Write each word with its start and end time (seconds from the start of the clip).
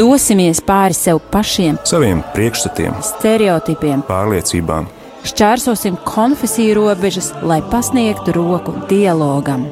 Dosimies 0.00 0.62
pāri 0.64 0.94
sev 0.96 1.18
pašiem, 1.28 1.76
saviem 1.84 2.22
priekšstatiem, 2.32 2.94
stereotipiem, 3.04 4.00
pārliecībām. 4.08 4.86
Šķērsosim 5.28 5.98
konfesiju 6.08 6.78
robežas, 6.78 7.34
lai 7.44 7.58
pasniegtu 7.60 8.32
roku 8.32 8.72
dialogam. 8.88 9.66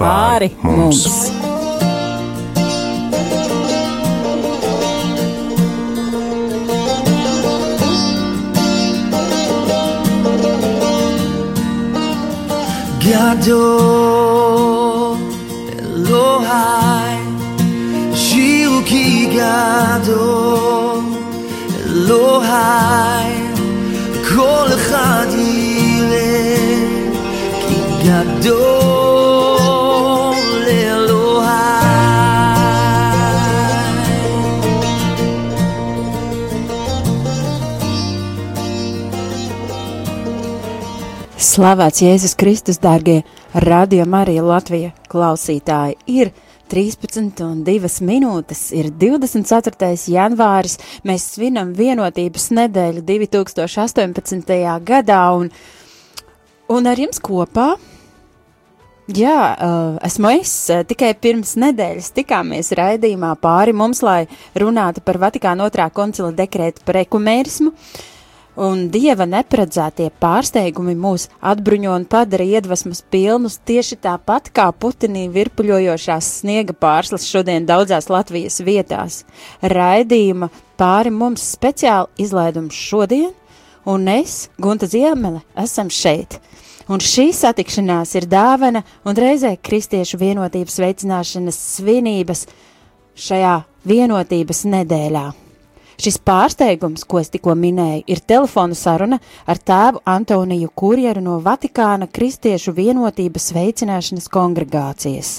Pāri 0.00 0.54
mums! 0.64 1.04
mums. 1.04 1.28
Gadol 13.04 13.97
Shiuki 19.47 19.47
Gadol 19.47 21.03
Elohai 21.87 23.31
Kol 24.27 24.69
אחד 24.73 25.27
יראה 25.31 26.55
כי 27.67 27.75
גדול 28.03 28.73
אלוהי 30.67 31.63
Slavēts 41.37 42.01
Jēzus 42.01 42.35
Kristus, 42.35 42.79
dārgie 42.81 43.23
radio 43.53 44.05
Marija 44.05 44.43
Latvija 44.43 44.91
klausītāji! 45.11 45.95
Ir 46.07 46.31
13 46.68 47.42
un 47.46 47.62
2 47.66 47.90
minūtes, 48.06 48.68
ir 48.76 48.90
24. 48.92 49.90
janvāris, 50.12 50.78
mēs 51.08 51.30
svinam 51.34 51.72
vienotības 51.76 52.50
nedēļu 52.58 53.04
2018. 53.08 54.56
gadā, 54.86 55.22
un, 55.38 55.48
un 56.68 56.90
ar 56.92 57.06
jums 57.06 57.22
kopā 57.24 57.74
Jā, 59.08 59.54
uh, 59.56 59.94
esmu 60.04 60.28
es. 60.36 60.50
Tikai 60.84 61.14
pirms 61.16 61.54
nedēļas 61.56 62.10
tikāmies 62.12 62.68
raidījumā 62.76 63.30
pāri 63.40 63.72
mums, 63.72 64.02
lai 64.04 64.26
runātu 64.52 65.00
par 65.00 65.16
Vatikāna 65.22 65.64
otrā 65.64 65.86
koncila 65.88 66.28
dekrētu 66.36 66.84
par 66.84 66.98
ekumērismu. 67.06 67.72
Uh, 67.72 68.17
un 68.58 68.88
dieva 68.90 69.26
neparedzētie 69.28 70.08
pārsteigumi 70.20 70.96
mūs 70.98 71.28
atbruņo 71.46 71.94
un 71.94 72.06
padara 72.10 72.46
iedvesmas 72.56 73.04
pilnus 73.12 73.58
tieši 73.68 74.00
tāpat 74.02 74.50
kā 74.54 74.66
putenī 74.74 75.28
virpuļojošās 75.34 76.32
sniega 76.40 76.74
pārslas 76.74 77.28
šodien 77.30 77.68
daudzās 77.68 78.10
Latvijas 78.10 78.58
vietās. 78.66 79.22
Raidījuma 79.62 80.50
pāri 80.78 81.14
mums 81.14 81.46
speciāli 81.54 82.26
izlaidums 82.26 82.74
šodien, 82.74 83.30
un 83.88 84.10
es, 84.10 84.48
Gunta 84.58 84.90
Ziemele, 84.90 85.44
esam 85.56 85.90
šeit. 85.90 86.40
Un 86.88 87.02
šī 87.04 87.28
satikšanās 87.36 88.14
ir 88.16 88.26
dāvana 88.30 88.82
un 89.04 89.16
reizē 89.16 89.52
kristiešu 89.60 90.18
vienotības 90.22 90.78
veicināšanas 90.80 91.58
svinības 91.76 92.46
šajā 93.18 93.58
vienotības 93.88 94.64
nedēļā. 94.72 95.28
Šis 95.98 96.20
pārsteigums, 96.22 97.02
ko 97.02 97.18
es 97.18 97.32
tikko 97.32 97.56
minēju, 97.58 98.04
ir 98.06 98.20
telefona 98.22 98.76
saruna 98.78 99.18
ar 99.50 99.58
tēvu 99.58 100.04
Antoniju 100.06 100.70
Kurjeru 100.70 101.24
no 101.24 101.40
Vatikāna 101.42 102.06
Kristiešu 102.06 102.70
vienotības 102.76 103.50
veicināšanas 103.56 104.30
kongregācijas. 104.30 105.32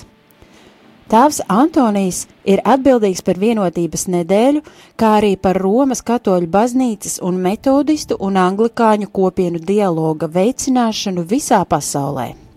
Tēvs 1.09 1.39
Antonijs 1.49 2.25
ir 2.43 2.59
atbildīgs 2.67 3.23
par 3.25 3.39
vienotības 3.41 4.03
nedēļu, 4.13 4.61
kā 4.99 5.15
arī 5.21 5.31
par 5.41 5.57
Romas 5.63 6.03
katoļu 6.05 6.51
baznīcas 6.51 7.17
un 7.25 7.39
metodistu 7.41 8.19
un 8.19 8.37
anglikāņu 8.37 9.09
kopienu 9.15 9.63
dialoga 9.63 10.27
veicināšanu 10.27 11.23
visā 11.31 11.63
pasaulē. 11.65 12.48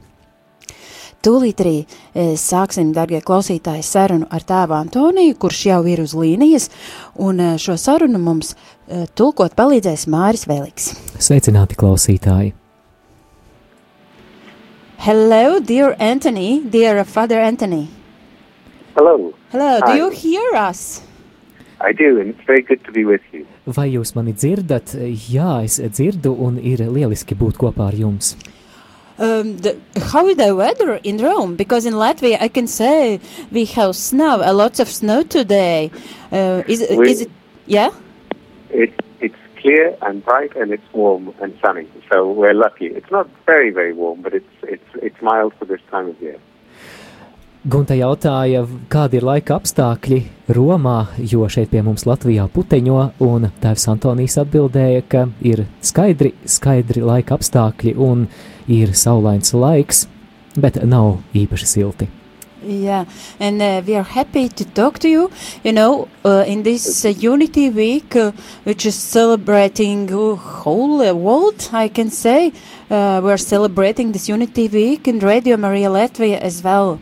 Tūlīt 1.23 1.61
arī 1.63 1.75
e, 1.79 2.33
sāksim, 2.41 2.89
darbie 2.97 3.21
klausītāji, 3.23 3.85
sarunu 3.87 4.27
ar 4.35 4.43
tēvu 4.43 4.75
Antoniju, 4.75 5.37
kurš 5.39 5.61
jau 5.69 5.83
ir 5.87 6.03
uz 6.03 6.17
līnijas, 6.19 6.67
un 7.15 7.39
e, 7.39 7.53
šo 7.63 7.77
sarunu 7.79 8.19
mums 8.19 8.57
e, 8.57 9.05
tulkot 9.15 9.55
palīdzēs 9.55 10.09
Māris 10.11 10.49
Veliks. 10.51 10.91
Sveicināti 11.23 11.79
klausītāji! 11.79 12.57
Hello, 15.03 15.61
dear 15.61 15.95
Anthony, 15.99 16.61
dear 16.71 17.05
Father 17.05 17.39
Anthony. 17.39 17.89
Hello. 18.97 19.33
Hello, 19.51 19.79
Hi. 19.79 19.87
do 19.87 19.99
you 19.99 20.11
hear 20.11 20.57
us? 20.59 21.03
I 21.81 21.93
do, 21.93 22.21
and 22.21 22.31
it's 22.31 22.47
very 22.47 22.63
good 22.63 22.85
to 22.85 22.93
be 22.93 23.05
with 23.05 23.23
you. 23.33 23.47
Vai 23.67 23.89
jūs 23.95 24.15
mani 24.15 24.35
dzirdat? 24.35 24.95
Jā, 25.31 25.63
es 25.63 25.79
dzirdu, 25.79 26.35
un 26.35 26.59
ir 26.59 26.83
lieliski 26.87 27.39
būt 27.39 27.59
kopā 27.63 27.89
ar 27.91 27.99
jums. 27.99 28.35
Um, 29.19 29.59
the, 29.59 29.79
how 30.01 30.27
is 30.27 30.37
the 30.37 30.55
weather 30.55 30.95
in 31.03 31.19
Rome? 31.19 31.57
Because 31.57 31.87
in 31.87 31.95
Latvia, 31.95 32.39
I 32.41 32.49
can 32.49 32.67
say 32.67 33.21
we 33.51 33.65
have 33.67 33.95
snow, 33.97 34.41
a 34.43 34.53
lot 34.53 34.81
of 34.81 34.89
snow 34.89 35.23
today. 35.23 35.91
Uh, 36.31 36.63
is, 36.67 36.85
We- 36.91 37.11
is 37.11 37.21
it? 37.23 37.31
Yeah. 37.67 37.91
It, 38.71 38.93
it's 39.21 39.37
clear 39.61 39.97
and 40.03 40.25
bright, 40.25 40.57
and 40.57 40.73
it's 40.73 40.93
warm 40.93 41.35
and 41.41 41.57
sunny, 41.61 41.87
so 42.11 42.31
we're 42.31 42.55
lucky. 42.55 42.87
It's 42.87 43.11
not 43.11 43.29
very, 43.47 43.71
very 43.71 43.93
warm, 43.93 44.23
but 44.23 44.33
it's 44.35 44.55
it's 44.63 44.91
it's 44.97 45.21
mild 45.23 45.55
for 45.55 45.67
this 45.67 45.81
time 45.91 46.09
of 46.09 46.21
year. 46.21 46.39
Gunta 47.63 47.95
jautāja, 47.95 48.65
kādi 48.91 49.21
ir 49.21 49.23
laika 49.23 49.55
apstākļi 49.55 50.17
Romā, 50.51 50.97
jo 51.31 51.47
šeit 51.47 51.69
pie 51.71 51.79
mums 51.87 52.03
Latvijā 52.11 52.49
puteņo, 52.51 52.97
un 53.23 53.47
tēvs 53.63 53.85
Antonijs 53.93 54.35
atbildēja, 54.43 55.05
ka 55.07 55.21
ir 55.47 55.63
skaidri, 55.79 56.33
skaidri 56.43 57.05
laika 57.07 57.37
apstākļi 57.39 57.93
un 58.03 58.25
ir 58.67 58.97
saulains 58.99 59.55
laiks, 59.55 60.09
bet 60.59 60.81
nav 60.83 61.21
īpaši 61.39 61.71
silti. 61.77 62.09
Yeah, 62.67 63.05
and 63.39 63.63
uh, 63.63 63.83
we 63.87 63.95
are 63.95 64.03
happy 64.03 64.49
to 64.49 64.65
talk 64.65 64.99
to 65.01 65.09
you. 65.09 65.31
You 65.63 65.71
know, 65.71 66.09
uh, 66.25 66.43
in 66.45 66.65
this 66.65 67.05
uh, 67.05 67.11
Unity 67.11 67.71
Week, 67.71 68.17
uh, 68.17 68.33
which 68.65 68.87
is 68.87 68.97
celebrating 68.97 70.13
uh, 70.13 70.35
whole 70.35 71.01
uh, 71.01 71.15
world, 71.15 71.71
I 71.73 71.87
can 71.87 72.11
say, 72.11 72.53
uh, 72.91 73.21
we're 73.23 73.37
celebrating 73.37 74.11
this 74.11 74.29
Unity 74.29 74.67
Week 74.67 75.07
in 75.07 75.21
Radio 75.21 75.57
Maria 75.57 75.91
Latvia 75.91 76.41
as 76.41 76.63
well. 76.65 76.99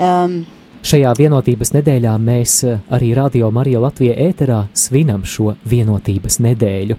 Um, 0.00 0.46
Šajā 0.80 1.10
vienotības 1.12 1.74
nedēļā 1.74 2.14
mēs 2.24 2.54
eh, 2.64 2.78
arī 2.88 3.10
Radio 3.12 3.50
Marija 3.52 3.82
Latvijā 3.82 4.14
ēterā 4.30 4.62
svinam 4.72 5.26
šo 5.28 5.52
vienotības 5.68 6.38
nedēļu. 6.40 6.96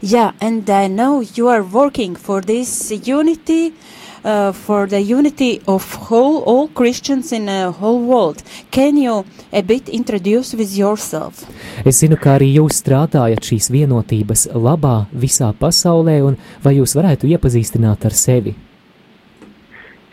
Yeah, 0.00 0.32
and 0.40 0.70
I 0.70 0.88
know 0.88 1.20
you 1.20 1.48
are 1.52 1.60
working 1.62 2.16
for 2.16 2.40
this 2.40 2.90
unity, 3.04 3.74
uh, 4.24 4.52
for 4.52 4.86
the 4.88 5.02
unity 5.02 5.60
of 5.66 5.84
whole 6.08 6.42
all 6.46 6.68
Christians 6.68 7.32
in 7.32 7.44
the 7.52 7.70
whole 7.70 8.00
world. 8.00 8.42
Can 8.70 8.96
you 8.96 9.26
a 9.52 9.60
bit 9.60 9.90
introduce 9.90 10.56
with 10.56 10.72
yourself? 10.72 11.44
Es 11.84 12.00
zinu, 12.00 12.16
ka 12.16 12.38
arī 12.38 12.48
jūs 12.54 12.80
strādājat 12.80 13.44
šīs 13.44 13.68
vienotības 13.76 14.46
labā 14.56 15.04
visā 15.12 15.52
pasaulē, 15.52 16.16
un 16.24 16.40
vai 16.64 16.78
jūs 16.78 16.96
varētu 16.96 17.28
iepazīstināt 17.28 18.08
ar 18.08 18.16
sevi? 18.16 18.56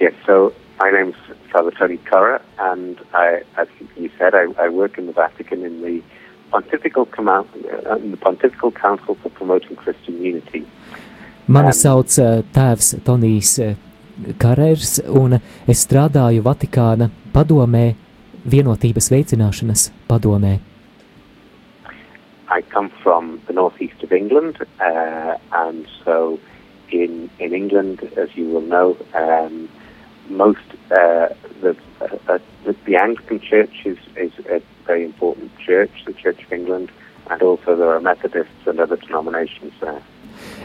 Yes. 0.04 0.12
So 0.28 0.52
my 0.84 0.92
name's 0.92 1.27
Father 1.52 1.72
Tony 1.72 1.98
Curra, 1.98 2.42
and 2.60 3.00
I, 3.14 3.42
as 3.58 3.68
you 3.96 4.10
said, 4.18 4.34
I, 4.36 4.46
I 4.58 4.70
work 4.70 4.98
in 4.98 5.08
the 5.08 5.14
Vatican 5.14 5.64
in 5.64 5.82
the 5.82 6.04
Pontifical, 6.52 7.06
Comou- 7.06 7.48
uh, 7.86 7.96
in 7.96 8.12
the 8.12 8.18
Pontifical 8.18 8.72
Council 8.72 9.16
for 9.16 9.30
Promoting 9.30 9.76
Christian 9.76 10.22
Unity. 10.22 10.66
Mani 11.48 11.68
Um, 11.68 11.74
sauc 11.74 12.18
eh, 12.20 12.42
tēvs 12.52 12.96
Tonijs 13.08 13.60
eh, 13.64 13.76
Karērs, 14.42 14.98
un 15.08 15.38
es 15.40 15.84
strādāju 15.86 16.44
Vatikāna 16.44 17.10
padomē, 17.34 17.94
vienotības 18.44 19.12
veicināšanas 19.14 19.92
padomē. 20.10 20.58
I 22.50 22.62
come 22.62 22.90
from 23.04 23.42
the 23.48 23.54
northeast 23.54 24.04
of 24.04 24.12
England, 24.12 24.58
uh, 24.80 25.38
and 25.52 25.86
so 26.04 26.40
in 26.90 27.30
in 27.40 27.54
England, 27.54 28.04
as 28.18 28.30
you 28.36 28.46
will 28.50 28.62
know, 28.62 28.98
um, 29.14 29.70
most 30.30 30.77
uh, 30.92 31.30
the, 31.62 31.76
uh, 32.02 32.06
uh, 32.28 32.40
the 32.66 32.76
the 32.86 32.96
Anglican 32.96 33.40
Church 33.40 33.86
is 33.86 33.98
is 34.16 34.32
a 34.50 34.62
very 34.86 35.04
important 35.04 35.52
church, 35.60 35.92
the 36.06 36.14
Church 36.14 36.44
of 36.44 36.54
England, 36.54 36.92
and 37.30 37.42
also 37.42 37.76
there 37.76 37.90
are 37.90 38.00
Methodists 38.00 38.66
and 38.66 38.80
other 38.80 38.98
denominations 38.98 39.74
there. 39.82 40.02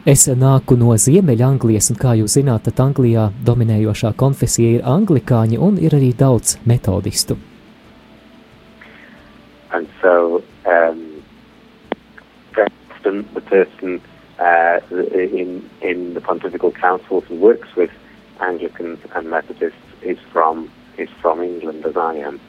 Es 0.04 0.26
nāku 0.28 0.76
no 0.76 0.92
Ziemeļanglijas, 0.98 1.90
un 1.92 1.98
kā 1.98 2.12
jūs 2.18 2.36
zināt, 2.36 2.66
tad 2.66 2.80
Anglijā 2.82 3.30
dominējošā 3.46 4.12
konfesija 4.18 4.78
ir 4.78 4.82
anglikāņi, 4.84 5.58
un 5.58 5.78
ir 5.78 5.94
arī 5.96 6.10
daudz 6.12 6.58
metodistu. 6.66 7.38
And 9.72 9.88
so, 10.02 10.42
um, 10.66 11.22
the 13.02 13.40
person 13.40 14.00
uh, 14.38 14.80
in 14.90 15.68
in 15.80 16.14
the 16.14 16.20
Pontifical 16.20 16.72
Council 16.72 17.20
who 17.22 17.36
works 17.36 17.68
with 17.76 17.90
Anglicans 18.40 18.98
and 19.14 19.30
Methodists 19.30 19.91
is 20.04 20.18
from 20.32 20.68
is 20.98 21.08
from 21.20 21.42
England, 21.42 21.86
as 21.86 21.96
I 21.96 22.22
am. 22.26 22.40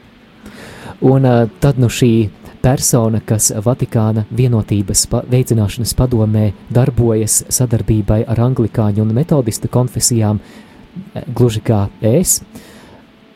Un 1.00 1.24
uh, 1.24 1.48
tad 1.60 1.78
nu 1.78 1.88
šī 1.88 2.28
persona, 2.64 3.20
kas 3.20 3.50
Vatikāna 3.64 4.24
vienotības 4.32 5.06
pa 5.10 5.22
veicināšanas 5.28 5.94
padomē 5.98 6.50
darbojas 6.72 7.42
sadarbībai 7.52 8.22
ar 8.28 8.40
anglikāņu 8.46 9.04
un 9.04 9.14
metodistu 9.16 9.68
konfesijām, 9.68 10.40
eh, 10.40 11.24
gluži 11.28 11.60
kā 11.64 11.88
es, 12.00 12.42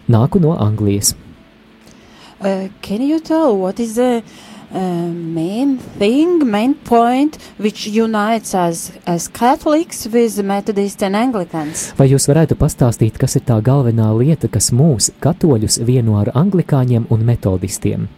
nāku 0.09 0.41
no 0.41 0.57
Anglijas. 0.57 1.15
Uh, 2.41 2.69
can 2.81 3.03
you 3.03 3.19
tell 3.21 3.59
what 3.59 3.81
is 3.81 3.97
the 3.97 4.23
uh, 4.73 5.09
main 5.13 5.79
thing, 5.79 6.51
main 6.51 6.75
point 6.75 7.39
which 7.59 7.87
unites 7.87 8.55
us 8.55 8.93
as 9.07 9.29
Catholics 9.29 10.07
with 10.07 10.43
Methodists 10.43 11.03
and 11.03 11.17
Anglicans? 11.17 11.93
Vai 11.99 12.09
jūs 12.11 12.29
varētu 12.29 12.59
pastāstīt, 12.59 13.19
kas 13.19 13.37
ir 13.39 13.47
tā 13.49 13.59
galvenā 13.65 14.11
lieta, 14.19 14.49
kas 14.49 14.71
mūs, 14.73 15.11
katoļus, 15.25 15.81
vieno 15.85 16.19
ar 16.21 16.33
anglikāņiem 16.35 17.09
un 17.11 17.25
metodistiem? 17.25 18.09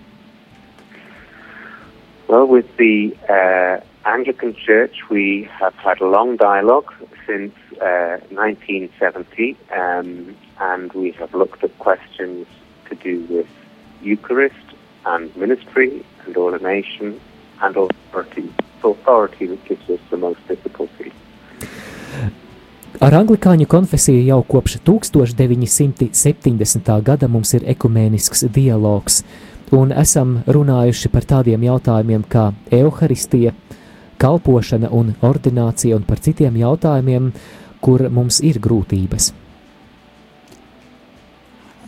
Well, 2.29 2.47
with 2.47 2.76
the 2.76 3.17
uh, 3.29 3.82
Anglican 4.05 4.55
Church, 4.55 5.08
we 5.11 5.49
have 5.58 5.75
had 5.75 6.00
a 6.00 6.06
long 6.06 6.37
dialogue 6.37 6.93
since 7.26 7.55
uh, 7.81 8.19
1970, 8.31 9.56
um, 9.75 10.37
and 10.61 10.93
we 10.93 11.11
have 11.12 11.35
looked 11.35 11.64
at 11.64 11.76
questions 11.79 12.47
to 12.88 12.94
do 12.94 13.26
with 13.29 13.49
Eucharist 14.02 14.56
and 15.06 15.35
ministry 15.37 16.05
and 16.31 16.37
ordination 16.37 17.21
and 17.61 17.77
authority. 17.77 18.53
It's 18.59 18.85
authority 18.85 19.47
that 19.47 19.65
gives 19.65 19.91
us 19.91 20.00
the 20.11 20.17
most 20.17 20.49
difficulty. 20.49 21.12
Ar 23.00 23.15
anglikāņu 23.17 23.65
konfesiju 23.71 24.25
jau 24.27 24.43
kopš 24.44 24.77
1970. 24.85 27.03
gada 27.03 27.29
mums 27.29 27.55
ir 27.56 27.62
ekumēnisks 27.75 28.44
dialogs, 28.53 29.25
un 29.73 29.93
esam 29.93 30.43
runājuši 30.47 31.09
par 31.09 31.25
tādiem 31.25 31.62
jautājumiem 31.65 32.25
kā 32.29 32.53
evaharistija, 32.71 33.53
kalpošana 34.21 34.88
un 34.93 35.15
ordinācija, 35.23 35.97
un 35.97 36.03
par 36.05 36.19
citiem 36.21 36.56
jautājumiem, 36.61 37.33
kur 37.81 38.09
mums 38.11 38.41
ir 38.44 38.59
grūtības. 38.61 39.33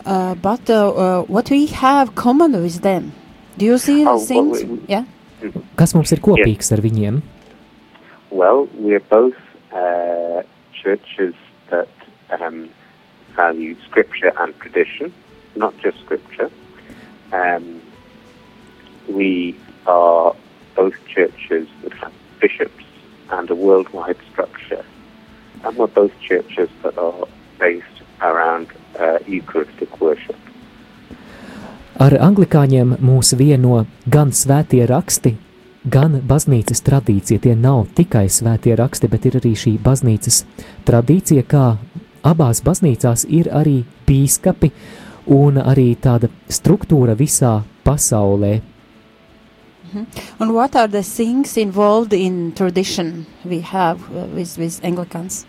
Uh, 0.04 0.34
but 0.34 0.70
uh, 0.70 0.88
uh, 0.88 1.22
what 1.28 1.50
we 1.50 1.66
have 1.66 2.14
common 2.14 2.52
with 2.62 2.82
them? 2.82 3.12
Do 3.58 3.64
you 3.64 3.78
see 3.78 4.02
Oh, 4.02 4.04
the 4.04 4.10
well, 4.10 4.19
things? 4.26 4.64
we- 4.64 4.81
yeah. 4.88 5.04
Kas 5.76 5.94
mums 5.94 6.12
ir 6.12 6.19
kopīgs 6.20 6.72
ar 6.72 6.78
viņiem? 6.84 7.20
Well, 8.31 8.69
we're 8.75 9.00
both 9.00 9.37
uh, 9.72 10.43
churches 10.72 11.34
that 11.70 11.88
um, 12.40 12.69
value 13.37 13.75
scripture 13.88 14.32
and 14.38 14.58
tradition, 14.60 15.12
not 15.56 15.75
just 15.82 15.99
scripture. 16.00 16.50
Um, 17.32 17.81
we 19.08 19.56
are 19.87 20.34
both 20.76 20.94
churches 21.08 21.69
that 21.82 21.93
have 21.94 22.12
bishops 22.40 22.84
and 23.31 23.50
a 23.50 23.55
worldwide 23.55 24.16
structure. 24.31 24.84
And 25.64 25.76
we're 25.76 25.87
both 25.88 26.12
churches 26.20 26.69
that 26.82 26.96
are 26.98 27.26
based 27.58 27.87
around 28.20 28.69
uh, 28.98 29.19
Eucharistic 29.26 30.00
worship. 30.00 30.37
Ar 32.02 32.16
anglikāņiem 32.19 32.96
mūs 32.99 33.28
vieno 33.38 33.84
gan 34.10 34.32
svētie 34.34 34.81
raksti, 34.90 35.37
gan 35.87 36.16
baznīcas 36.26 36.82
tradīcija. 36.82 37.38
Tie 37.44 37.52
nav 37.54 37.93
tikai 37.94 38.25
svētie 38.26 38.75
raksti, 38.75 39.06
bet 39.12 39.28
ir 39.28 39.37
arī 39.38 39.52
šī 39.60 39.76
baznīcas 39.84 40.40
tradīcija, 40.88 41.44
kā 41.46 41.76
abās 42.26 42.62
baznīcās 42.66 43.22
ir 43.31 43.52
arī 43.54 43.84
bīskapi 44.08 44.72
un 45.31 45.62
arī 45.62 45.93
tāda 45.94 46.32
struktūra 46.50 47.14
visā 47.14 47.60
pasaulē. 47.87 48.60
And 50.40 50.55
what 50.55 50.75
are 50.75 50.88
the 50.88 51.05
things 51.05 51.56
involved 51.56 52.12
in 52.12 52.52
tradition 52.56 53.26
we 53.44 53.60
have 53.60 54.00
uh, 54.10 54.26
with, 54.34 54.58
with 54.58 54.81
Anglicans? 54.82 55.46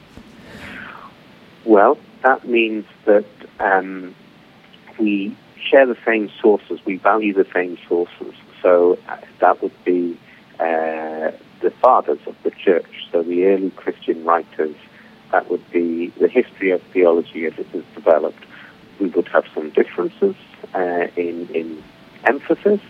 Well, 1.65 1.97
that 2.21 2.47
means 2.47 2.85
that 3.05 3.25
um, 3.59 4.13
we 4.99 5.33
share 5.73 5.87
the 5.87 5.97
same 6.05 6.29
sources, 6.39 6.79
we 6.85 6.97
value 6.97 7.33
the 7.33 7.47
same 7.51 7.77
sources. 7.87 8.35
So 8.61 8.99
uh, 9.09 9.17
that 9.39 9.61
would 9.63 9.83
be 9.83 10.17
uh, 10.59 11.31
the 11.61 11.73
fathers 11.81 12.19
of 12.27 12.35
the 12.43 12.51
church, 12.51 13.07
so 13.11 13.23
the 13.23 13.45
early 13.45 13.71
Christian 13.71 14.23
writers. 14.23 14.75
That 15.31 15.49
would 15.49 15.67
be 15.71 16.09
the 16.19 16.27
history 16.27 16.69
of 16.69 16.81
theology 16.93 17.47
as 17.47 17.57
it 17.57 17.65
has 17.67 17.83
developed. 17.95 18.43
We 18.99 19.07
would 19.07 19.27
have 19.29 19.45
some 19.55 19.71
differences 19.71 20.35
uh, 20.75 21.07
in, 21.15 21.47
in 21.55 21.83
emphasis, 22.23 22.81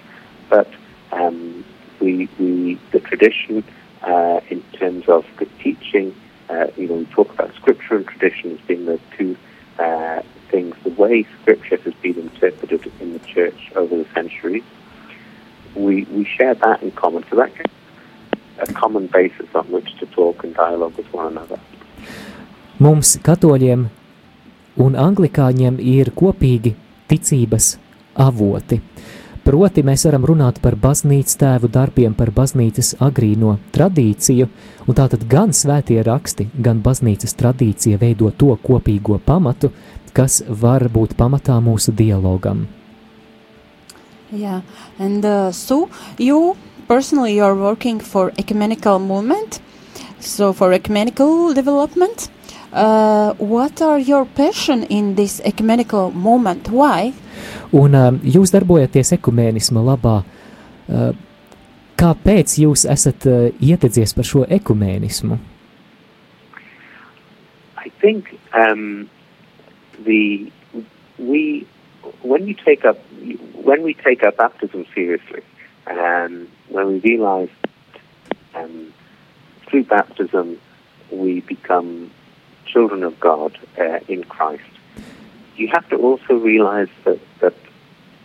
but 0.49 0.69
um, 1.13 1.63
we, 2.01 2.27
we, 2.37 2.77
the 2.91 2.99
tradition 2.99 3.63
uh, 4.01 4.41
in 4.49 4.61
terms 4.73 5.07
of 5.07 5.25
the 5.39 5.45
teaching 5.63 6.13
uh, 6.49 6.67
you 6.75 6.89
know, 6.89 6.95
we 6.95 7.05
talk 7.05 7.31
about 7.33 7.55
scripture 7.55 7.95
and 7.95 8.05
tradition 8.05 8.51
as 8.51 8.59
being 8.67 8.85
the 8.85 8.99
two 9.17 9.37
uh, 9.79 10.21
things. 10.49 10.75
The 10.83 10.89
way 10.91 11.25
scripture 11.41 11.77
has 11.77 11.93
been 11.95 12.17
interpreted 12.19 12.91
in 12.99 13.13
the 13.13 13.19
church 13.19 13.71
over 13.75 13.95
the 13.95 14.07
centuries, 14.13 14.63
we, 15.75 16.03
we 16.05 16.25
share 16.25 16.55
that 16.55 16.83
in 16.83 16.91
common. 16.91 17.25
So 17.29 17.35
that 17.37 17.53
gives 17.55 17.69
a 18.59 18.73
common 18.73 19.07
basis 19.07 19.47
on 19.55 19.65
which 19.71 19.97
to 19.99 20.05
talk 20.07 20.43
and 20.43 20.53
dialogue 20.53 20.95
with 20.95 21.11
one 21.13 21.27
another. 21.27 21.59
Mums, 22.79 23.17
katoļiem 23.21 23.87
un 24.81 24.95
anglikāņiem, 24.97 25.77
ir 25.79 26.09
kopīgi 26.17 26.73
ticības 27.09 27.75
avoti. 28.17 28.79
Proti, 29.43 29.81
mēs 29.83 30.05
varam 30.07 30.23
runāt 30.23 30.61
par 30.63 30.77
baznīcas 30.79 31.35
tēvu 31.41 31.67
darbiem, 31.67 32.13
par 32.15 32.29
baznīcas 32.31 32.93
agrīno 33.03 33.57
tradīciju, 33.75 34.45
un 34.87 34.95
tātad 34.95 35.25
gan 35.27 35.51
svētie 35.51 35.97
raksti, 36.07 36.45
gan 36.63 36.79
baznīcas 36.85 37.35
tradīcija 37.41 37.99
veido 37.99 38.31
to 38.31 38.55
kopīgo 38.63 39.17
pamatu, 39.25 39.73
kas 40.15 40.39
var 40.47 40.87
būt 40.87 41.17
pamatā 41.19 41.57
mūsu 41.59 41.91
dialogam. 41.91 42.69
Yeah, 44.31 44.61
and 44.97 45.25
uh, 45.25 45.51
so 45.51 45.89
you 46.17 46.55
personally 46.87 47.35
you 47.35 47.43
are 47.43 47.55
working 47.55 47.99
for 47.99 48.31
ecumenical 48.37 48.97
movement, 48.97 49.59
so 50.19 50.53
for 50.53 50.71
ecumenical 50.71 51.53
development. 51.53 52.29
Uh, 52.73 53.35
what 53.37 53.81
are 53.83 53.99
your 53.99 54.25
passion 54.25 54.83
in 54.85 55.13
this 55.13 55.39
ecumenical 55.45 56.11
movement? 56.11 56.69
Why? 56.69 57.13
Un 57.69 57.93
uh, 57.93 58.09
jūs 58.25 58.49
darbojaties 58.49 59.13
ekumēnisma 59.13 59.83
labā. 59.85 60.23
Uh, 60.89 61.11
kāpēc 62.01 62.55
jūs 62.63 62.87
esat 62.89 63.27
uh, 63.29 63.51
ietedzies 63.61 64.15
par 64.17 64.25
šo 64.25 64.41
ekumēnismu? 64.49 65.37
I 67.77 67.91
think 68.01 68.33
um, 68.57 69.07
the 70.01 70.49
we 71.19 71.67
when 72.23 72.47
you 72.47 72.55
take 72.55 72.85
up 72.89 72.97
when 73.61 73.83
we 73.83 73.93
take 73.93 74.23
our 74.23 74.31
baptism 74.31 74.87
seriously, 74.95 75.45
um, 75.85 76.47
when 76.69 76.87
we 76.87 76.99
realize 77.05 77.53
um, 78.55 78.91
through 79.69 79.83
baptism 79.83 80.57
we 81.11 81.41
become 81.41 82.09
children 82.73 83.03
of 83.03 83.19
God 83.19 83.57
uh, 83.77 83.99
in 84.07 84.23
Christ, 84.23 84.63
you 85.55 85.69
have 85.69 85.87
to 85.89 85.97
also 85.97 86.33
realize 86.33 86.89
that, 87.05 87.19
that 87.39 87.53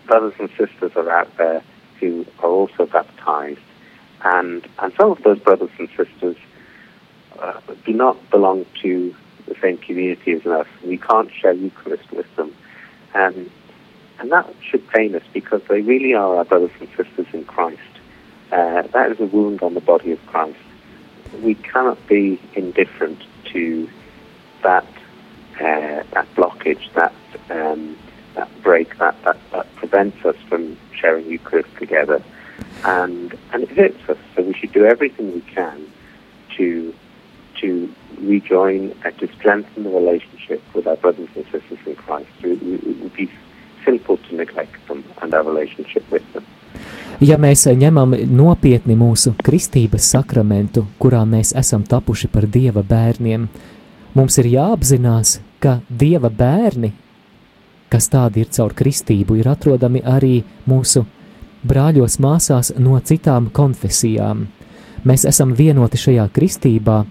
brothers 0.07 0.35
and 0.40 0.49
sisters 0.57 0.93
are 0.97 1.11
out 1.11 1.37
there 1.37 1.62
who 2.00 2.26
are 2.40 2.49
also 2.49 2.87
baptized, 2.87 3.61
and 4.25 4.67
and 4.78 4.93
some 4.95 5.11
of 5.11 5.23
those 5.23 5.38
brothers 5.38 5.71
and 5.78 5.88
sisters 5.90 6.37
uh, 7.38 7.61
do 7.85 7.93
not 7.93 8.31
belong 8.31 8.64
to 8.83 9.14
the 9.47 9.55
same 9.61 9.78
community 9.78 10.33
as 10.33 10.47
us. 10.47 10.67
We 10.85 10.97
can't 10.97 11.33
share 11.33 11.52
Eucharist 11.52 12.11
with 12.12 12.35
them. 12.37 12.55
Um, 13.14 13.50
and 14.19 14.33
that 14.33 14.52
should 14.69 14.87
pain 14.88 15.14
us 15.14 15.23
because 15.33 15.62
they 15.69 15.81
really 15.81 16.14
are 16.14 16.37
our 16.37 16.45
brothers 16.45 16.73
and 16.81 16.88
sisters 16.97 17.26
in 17.33 17.45
Christ. 17.45 17.81
Uh, 18.50 18.83
that 18.83 19.12
is 19.12 19.21
a 19.21 19.26
wound 19.26 19.62
on 19.62 19.75
the 19.75 19.81
body 19.81 20.12
of 20.12 20.26
Christ. 20.26 20.59
We 21.43 21.55
cannot 21.55 22.05
be 22.09 22.40
indifferent 22.55 23.23
to 23.52 23.88
that 24.62 24.87
uh, 25.61 26.03
that 26.12 26.27
blockage, 26.37 26.93
that 26.95 27.15
um, 27.50 27.97
that 28.35 28.49
break, 28.62 28.97
that, 28.99 29.21
that, 29.25 29.37
that 29.50 29.75
prevents 29.77 30.25
us 30.25 30.37
from 30.49 30.79
sharing 30.93 31.27
Eucharist 31.27 31.75
together, 31.79 32.23
and 32.85 33.37
and 33.53 33.62
it 33.65 33.71
hurts 33.71 34.09
us. 34.09 34.19
So 34.35 34.43
we 34.43 34.55
should 34.55 34.73
do 34.73 34.85
everything 34.85 35.33
we 35.35 35.41
can 35.43 35.87
to 36.57 36.95
to 37.61 37.93
rejoin 38.21 38.95
and 39.05 39.19
to 39.19 39.27
strengthen 39.35 39.85
the 39.85 39.91
relationship 39.91 40.62
with 40.75 40.87
our 40.87 40.97
brothers 40.97 41.29
and 41.35 41.45
sisters 41.47 41.79
in 41.87 41.97
Christ. 41.97 42.29
It, 42.43 42.62
would 43.03 43.15
be 43.15 43.31
sinful 43.85 44.19
to 44.19 44.37
neglect 44.37 44.87
them 44.87 45.05
and 45.23 45.35
our 45.35 45.43
relationship 45.43 46.05
with 46.11 46.25
them. 46.33 46.45
Ja 47.21 47.35
mēs 47.41 47.65
ņemam 47.67 48.12
nopietni 48.31 48.95
mūsu 48.95 49.33
kristības 49.43 50.07
sakramentu, 50.12 50.85
kurā 51.03 51.25
mēs 51.27 51.50
esam 51.59 51.83
tapuši 51.83 52.29
par 52.31 52.47
dieva 52.47 52.85
bērniem, 52.87 53.49
mums 54.19 54.39
ir 54.43 54.51
jāapzinās, 54.51 55.39
ka 55.63 55.79
dieva 55.89 56.31
bērni 56.31 56.93
kas 57.89 58.09
tādi 58.13 58.45
ir 58.45 58.53
caur 58.53 58.75
kristību, 58.77 59.39
ir 59.41 59.49
atrodami 59.49 60.03
arī 60.05 60.43
mūsu 60.69 61.05
brāļos 61.69 62.19
māsās 62.23 62.73
no 62.79 62.99
citām 63.01 63.49
konfesijām. 63.55 64.47
Mēs 65.09 65.25
esam 65.29 65.55
vienoti 65.57 66.01
šajā 66.01 66.29
kristībā, 66.35 67.03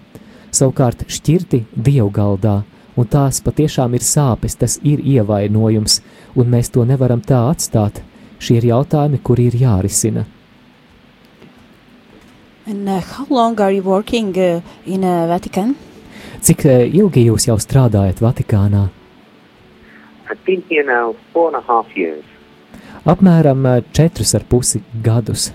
savukārt 0.54 1.06
šķirti 1.10 1.64
dievgaldā, 1.74 2.60
un 2.98 3.10
tās 3.10 3.40
patiešām 3.44 3.94
ir 3.98 4.04
sāpes, 4.04 4.56
tas 4.58 4.78
ir 4.82 5.02
ievainojums, 5.02 6.00
un 6.36 6.54
mēs 6.54 6.72
to 6.74 6.84
nevaram 6.84 7.22
tā 7.22 7.44
atstāt. 7.50 8.02
Šie 8.38 8.60
ir 8.60 8.68
jautājumi, 8.70 9.18
kuri 9.18 9.48
ir 9.50 9.58
jārisina. 9.58 10.26
And 12.68 12.86
uh, 12.86 13.00
how 13.00 13.26
long 13.30 13.58
are 13.60 13.72
you 13.72 13.82
working 13.82 14.36
uh, 14.36 14.60
in 14.84 15.02
uh, 15.02 15.26
Vatican? 15.26 15.74
Cik 16.38 16.64
eh, 16.70 16.86
ilgi 16.94 17.24
jūs 17.26 17.48
jau 17.48 17.56
strādājat 17.58 18.20
Vatikānā? 18.22 18.88
I've 20.30 20.44
been 20.46 20.62
here 20.68 20.84
now 20.86 21.16
four 21.32 21.48
and 21.50 21.58
a 21.58 21.64
half 21.66 21.90
years. 21.96 22.24
Apmēram 23.08 23.66
eh, 23.66 23.80
četrus 23.92 24.34
ar 24.38 24.44
pusi 24.46 24.82
gadus. 25.02 25.50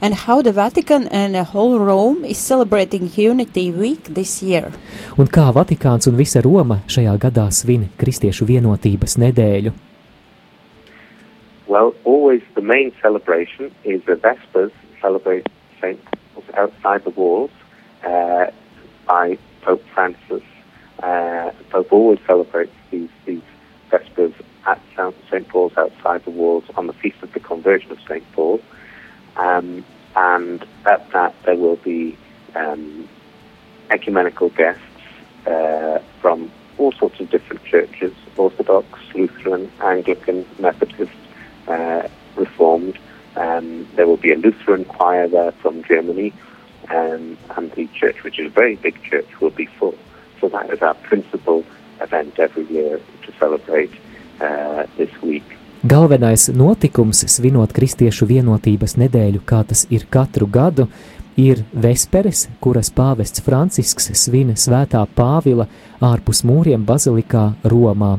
And 0.00 0.14
how 0.26 0.42
the 0.42 0.52
Vatican 0.52 1.06
and 1.08 1.34
the 1.34 1.44
whole 1.44 1.78
Rome 1.78 2.24
is 2.24 2.38
celebrating 2.38 3.10
Unity 3.16 3.70
Week 3.70 4.04
this 4.14 4.42
year? 4.42 4.72
Un 5.18 5.28
kā 5.30 5.46
Vatikāns 5.54 6.08
un 6.10 6.18
visa 6.18 6.42
Roma 6.42 6.80
šajā 6.88 7.14
gadā 7.22 7.46
svin 7.54 7.86
Kristiešu 8.00 8.48
vienotības 8.48 9.18
nedēļu? 9.22 9.72
Well, 11.68 11.94
always 12.04 12.42
the 12.54 12.62
main 12.62 12.92
celebration 13.00 13.70
is 13.84 14.02
the 14.06 14.16
Vespers 14.16 14.72
celebrate 15.00 15.46
St. 15.80 16.00
Paul's 16.34 16.50
outside 16.58 17.04
the 17.04 17.14
walls 17.16 17.50
uh, 18.04 18.50
by 19.06 19.38
Pope 19.62 19.82
Francis. 19.92 20.42
Uh, 21.02 21.50
Pope 21.70 21.92
always 21.92 22.18
celebrates 22.26 22.74
these, 22.90 23.10
these 23.24 23.42
Vespers 23.90 24.34
at 24.66 24.80
St. 25.30 25.46
Paul's 25.48 25.76
outside 25.76 26.24
the 26.24 26.30
walls 26.30 26.64
on 26.76 26.86
the 26.86 26.92
Feast 26.94 27.22
of 27.22 27.32
the 27.32 27.40
Conversion 27.40 27.90
of 27.92 27.98
St. 28.08 28.24
Paul. 28.32 28.60
Um, 29.36 29.84
and 30.16 30.64
at 30.86 31.10
that 31.10 31.34
there 31.44 31.56
will 31.56 31.76
be 31.76 32.16
um, 32.54 33.08
ecumenical 33.90 34.48
guests 34.50 34.82
uh, 35.46 35.98
from 36.20 36.50
all 36.78 36.92
sorts 36.92 37.20
of 37.20 37.30
different 37.30 37.64
churches 37.64 38.12
Orthodox, 38.36 38.86
Lutheran, 39.14 39.70
Anglican, 39.80 40.46
Methodist, 40.58 41.12
uh, 41.68 42.08
Reformed. 42.36 42.98
Um, 43.36 43.88
there 43.94 44.06
will 44.06 44.16
be 44.16 44.32
a 44.32 44.36
Lutheran 44.36 44.84
choir 44.84 45.28
there 45.28 45.52
from 45.52 45.84
Germany, 45.84 46.32
um, 46.90 47.36
and 47.56 47.70
the 47.72 47.88
church, 47.98 48.22
which 48.24 48.38
is 48.38 48.46
a 48.46 48.54
very 48.54 48.76
big 48.76 49.00
church, 49.02 49.28
will 49.40 49.50
be 49.50 49.66
full. 49.78 49.96
So 50.40 50.48
that 50.48 50.70
is 50.70 50.82
our 50.82 50.94
principal 50.94 51.64
event 52.00 52.38
every 52.38 52.64
year 52.66 53.00
to 53.22 53.32
celebrate 53.38 53.92
uh, 54.40 54.84
this 54.96 55.10
week. 55.22 55.44
Galvenais 55.84 56.48
notikums, 56.48 57.26
svinot 57.28 57.74
Kristiešu 57.76 58.24
vienotības 58.24 58.96
nedēļu, 58.96 59.42
kā 59.44 59.60
tas 59.68 59.84
ir 59.92 60.06
katru 60.08 60.46
gadu, 60.48 60.86
ir 61.36 61.60
Vesperes, 61.72 62.46
kuras 62.64 62.88
pāvests 62.88 63.42
Francisks 63.44 64.08
svin 64.16 64.54
svētā 64.56 65.02
Pāvila 65.16 65.66
ārpus 66.00 66.40
mūriem 66.48 66.86
bazilikā 66.88 67.50
Romā. 67.68 68.14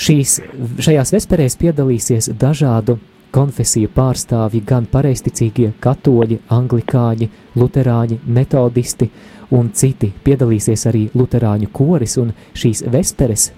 Šīs, 0.00 0.38
šajās 0.84 1.12
vesperēs 1.12 1.56
piedalīsies 1.60 2.30
dažādu 2.40 2.98
konfesiju 3.32 3.90
pārstāvji, 3.94 4.62
gan 4.66 4.86
pareizticīgie 4.90 5.72
katoļi, 5.80 6.40
anglikāņi, 6.50 7.30
luterāņi, 7.56 8.20
metodisti 8.26 9.10
un 9.56 9.72
citi. 9.74 10.12
Piedalīsies 10.24 10.86
arī 10.90 11.08
luterāņu 11.14 11.70
koris, 11.72 12.16
un 12.20 12.34
šīs 12.54 12.84
vesperes 12.90 13.50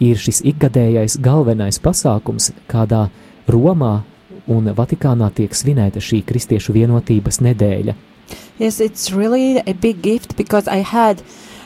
ir 0.00 0.20
šis 0.20 0.42
ikgadējais 0.48 1.18
galvenais 1.22 1.80
pasākums, 1.82 2.50
kādā 2.70 3.08
Romā 3.50 4.00
un 4.50 4.72
Vatikānā 4.76 5.30
tiek 5.34 5.54
svinēta 5.54 6.00
šī 6.02 6.22
kristiešu 6.26 6.74
vienotības 6.76 7.40
nedēļa. 7.44 7.96
Yes, 8.58 8.80
it's 8.80 9.10
really 9.12 9.58
a 9.58 9.72
big 9.72 10.02
gift 10.02 10.36
because 10.36 10.68
I 10.68 10.82
had, 10.82 11.22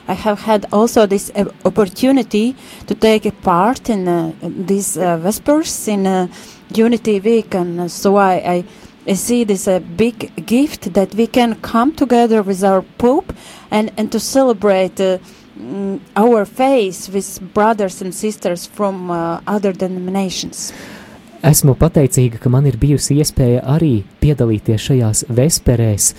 I 0.08 0.14
have 0.14 0.42
had 0.42 0.66
also 0.72 1.06
this 1.06 1.30
uh, 1.34 1.44
opportunity 1.64 2.54
to 2.86 2.94
take 2.94 3.26
a 3.26 3.32
part 3.32 3.90
in 3.90 4.08
uh, 4.08 4.32
these 4.40 4.96
uh, 4.96 5.18
Vespers 5.18 5.88
in 5.88 6.06
uh, 6.06 6.28
Unity 6.76 7.20
Week, 7.20 7.54
and 7.54 7.80
uh, 7.80 7.88
so 7.88 8.16
I, 8.16 8.34
I, 8.34 8.64
I 9.06 9.14
see 9.14 9.44
this 9.44 9.66
a 9.66 9.80
big 9.80 10.46
gift 10.46 10.94
that 10.94 11.14
we 11.14 11.26
can 11.26 11.54
come 11.56 11.92
together 11.92 12.42
with 12.42 12.62
our 12.64 12.82
Pope 12.98 13.32
and 13.70 13.90
and 13.96 14.10
to 14.12 14.20
celebrate. 14.20 15.00
Uh, 15.00 15.18
mm, 15.58 16.00
our 16.16 16.44
faith 16.44 17.08
with 17.12 17.40
brothers 17.54 18.02
and 18.02 18.14
sisters 18.14 18.66
from 18.66 19.10
uh, 19.10 19.40
other 19.46 19.72
denominations. 19.72 20.72
Esmu 21.44 21.74
pateicīga, 21.76 22.38
ka 22.40 22.48
man 22.48 22.64
ir 22.64 22.78
bijusi 22.80 23.18
iespēja 23.20 23.60
arī 23.68 23.98
piedalīties 24.22 24.80
šajās 24.80 25.26
vesperēs, 25.28 26.14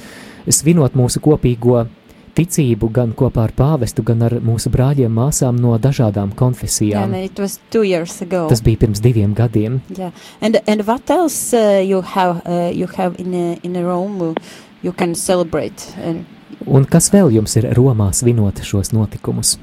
svinot 0.46 0.94
mūsu 0.94 1.18
kopīgo 1.26 1.88
ticību 2.36 2.90
gan 2.92 3.14
kopā 3.14 3.46
ar 3.48 3.54
pāvestu, 3.56 4.04
gan 4.04 4.22
ar 4.28 4.36
mūsu 4.44 4.70
brāļiem, 4.74 5.12
māsām 5.12 5.60
no 5.60 5.78
dažādām 5.78 6.30
Yeah, 6.30 6.36
konfesijām. 6.40 7.04
and 7.04 7.16
it 7.16 7.40
was 7.40 7.60
two 7.72 7.84
years 7.84 8.22
ago. 8.22 8.48
Tas 8.50 8.62
bija 8.62 8.78
pirms 8.86 9.02
diviem 9.02 9.34
gadiem. 9.36 9.82
Yeah, 9.98 10.12
and 10.42 10.62
and 10.68 10.86
what 10.88 11.10
else 11.10 11.54
uh, 11.54 11.82
you 11.82 12.02
have 12.02 12.42
uh, 12.46 12.72
you 12.74 12.88
have 12.98 13.16
in 13.20 13.34
uh, 13.34 13.60
in 13.64 13.74
Rome 13.86 14.22
uh, 14.22 14.34
you 14.84 14.92
can 14.92 15.16
celebrate? 15.16 15.94
And 15.98 16.26
Un 16.68 16.86
kas 16.86 17.10
vēl 17.12 17.30
jums 17.34 17.56
ir 17.58 17.66
Romā 17.76 18.12
svinot 18.14 18.62
šos 18.64 18.92
notikumus? 18.94 19.58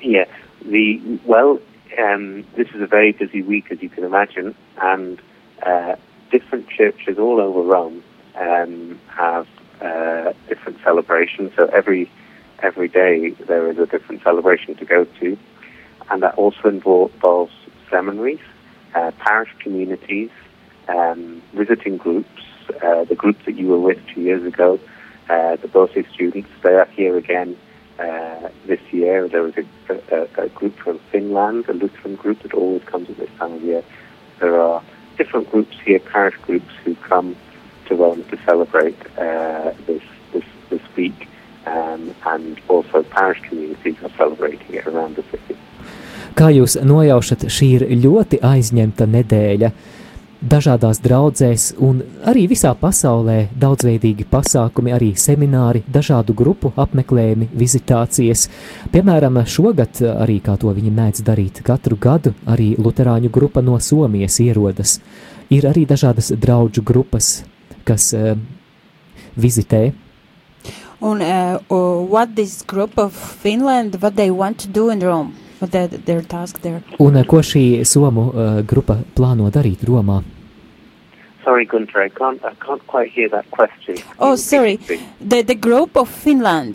Yeah, 0.00 0.24
the 0.64 1.00
well, 1.26 1.58
um, 1.98 2.44
this 2.56 2.68
is 2.74 2.80
a 2.80 2.86
very 2.86 3.12
busy 3.12 3.42
week, 3.42 3.70
as 3.70 3.82
you 3.82 3.88
can 3.88 4.04
imagine, 4.04 4.54
and 4.80 5.18
uh, 5.66 5.96
different 6.30 6.68
churches 6.68 7.18
all 7.18 7.40
over 7.40 7.62
Rome 7.62 8.02
um, 8.36 8.98
have 9.16 9.46
uh, 9.80 10.32
different 10.48 10.78
celebrations. 10.82 11.52
So 11.56 11.66
every 11.66 12.10
every 12.60 12.88
day 12.88 13.30
there 13.30 13.70
is 13.70 13.78
a 13.78 13.86
different 13.86 14.22
celebration 14.22 14.74
to 14.76 14.84
go 14.84 15.04
to, 15.04 15.38
and 16.10 16.22
that 16.22 16.34
also 16.34 16.68
involves 16.68 17.52
seminaries, 17.90 18.40
uh, 18.94 19.12
parish 19.18 19.50
communities, 19.60 20.30
um, 20.88 21.42
visiting 21.54 21.96
groups. 21.96 22.42
Uh, 22.82 23.04
the 23.04 23.14
group 23.14 23.42
that 23.46 23.54
you 23.54 23.66
were 23.66 23.80
with 23.80 23.98
two 24.12 24.20
years 24.20 24.44
ago, 24.44 24.78
uh, 25.30 25.56
the 25.56 25.68
Bose 25.68 26.04
students, 26.12 26.50
they 26.62 26.74
are 26.74 26.84
here 26.86 27.16
again 27.16 27.56
uh, 27.98 28.48
this 28.66 28.80
year. 28.90 29.26
There 29.26 29.42
was 29.42 29.54
a, 29.56 29.64
a, 30.12 30.44
a 30.44 30.48
group 30.50 30.76
from 30.76 30.98
Finland, 31.10 31.66
a 31.68 31.72
Lutheran 31.72 32.16
group 32.16 32.42
that 32.42 32.52
always 32.52 32.84
comes 32.84 33.08
at 33.08 33.16
this 33.16 33.30
time 33.38 33.54
of 33.54 33.62
year. 33.62 33.82
There 34.38 34.60
are 34.60 34.82
different 35.16 35.50
groups 35.50 35.76
here, 35.84 35.98
parish 35.98 36.36
groups, 36.42 36.72
who 36.84 36.94
come 36.94 37.36
to 37.88 37.96
Rome 37.96 38.22
to 38.30 38.36
celebrate 38.44 38.98
uh, 39.18 39.72
this, 39.86 40.04
this 40.32 40.44
this 40.70 40.82
week, 40.96 41.28
um, 41.66 42.14
and 42.26 42.60
also 42.68 43.02
parish 43.02 43.40
communities 43.48 43.96
are 44.02 44.12
celebrating 44.16 44.74
it 44.74 44.86
around 44.86 45.16
the 45.16 45.24
city. 45.30 45.56
Kā 46.38 46.52
jūs 46.54 46.76
nojaušat, 46.86 47.48
šī 47.50 47.68
ir 47.78 47.86
ļoti 48.04 48.38
aizņemta 48.44 49.08
nedēļa. 49.10 49.72
Dažādās 50.38 51.00
draudzēs 51.02 51.62
un 51.82 51.96
arī 52.30 52.44
visā 52.46 52.70
pasaulē 52.78 53.48
daudzveidīgi 53.58 54.28
pasākumi, 54.30 54.92
arī 54.94 55.08
semināri, 55.18 55.82
dažādu 55.90 56.36
grupu 56.38 56.70
apmeklējumi, 56.78 57.48
vizitācijas. 57.58 58.46
Piemēram, 58.94 59.40
šogad 59.42 59.98
arī, 60.12 60.38
kā 60.38 60.54
to 60.62 60.70
viņi 60.70 60.94
mēdz 60.94 61.24
darīt 61.26 61.58
katru 61.66 61.98
gadu, 61.98 62.36
arī 62.46 62.76
Lutāņu 62.78 63.32
grupa 63.34 63.66
no 63.66 63.80
Somijas 63.82 64.38
ierodas. 64.38 65.00
Ir 65.50 65.66
arī 65.66 65.88
dažādas 65.90 66.30
draugu 66.38 66.86
grupas, 66.86 67.40
kas 67.88 68.12
uh, 68.14 68.36
vizitē 69.36 69.82
on 71.00 71.20
uh, 71.22 71.58
uh, 71.70 72.02
what 72.12 72.34
this 72.34 72.62
group 72.66 72.98
of 72.98 73.12
Finland 73.42 73.96
what 74.02 74.16
they 74.16 74.30
want 74.30 74.58
to 74.58 74.68
do 74.68 74.90
in 74.90 74.98
Rome, 75.00 75.30
what 75.60 75.70
their 75.70 75.86
their 75.88 76.22
task 76.22 76.58
there. 76.62 76.82
Un 76.98 77.16
eh, 77.16 77.24
ko 77.24 77.38
šī 77.38 77.84
somu 77.86 78.24
uh, 78.34 78.62
grupa 78.66 78.96
plāno 79.14 79.46
darīt 79.54 79.84
Romā? 79.86 80.22
Sorry, 81.44 81.64
Gunter, 81.64 82.02
I 82.02 82.08
can't 82.10 82.42
I 82.44 82.52
can't 82.66 82.82
quite 82.86 83.10
hear 83.14 83.28
that 83.30 83.46
question. 83.50 83.94
Can 83.96 84.04
Oh, 84.18 84.32
you 84.32 84.36
sorry. 84.36 84.76
repeat? 84.76 85.00
The 85.20 85.42
the 85.42 85.54
group 85.54 85.96
of 85.96 86.08
Finland. 86.10 86.74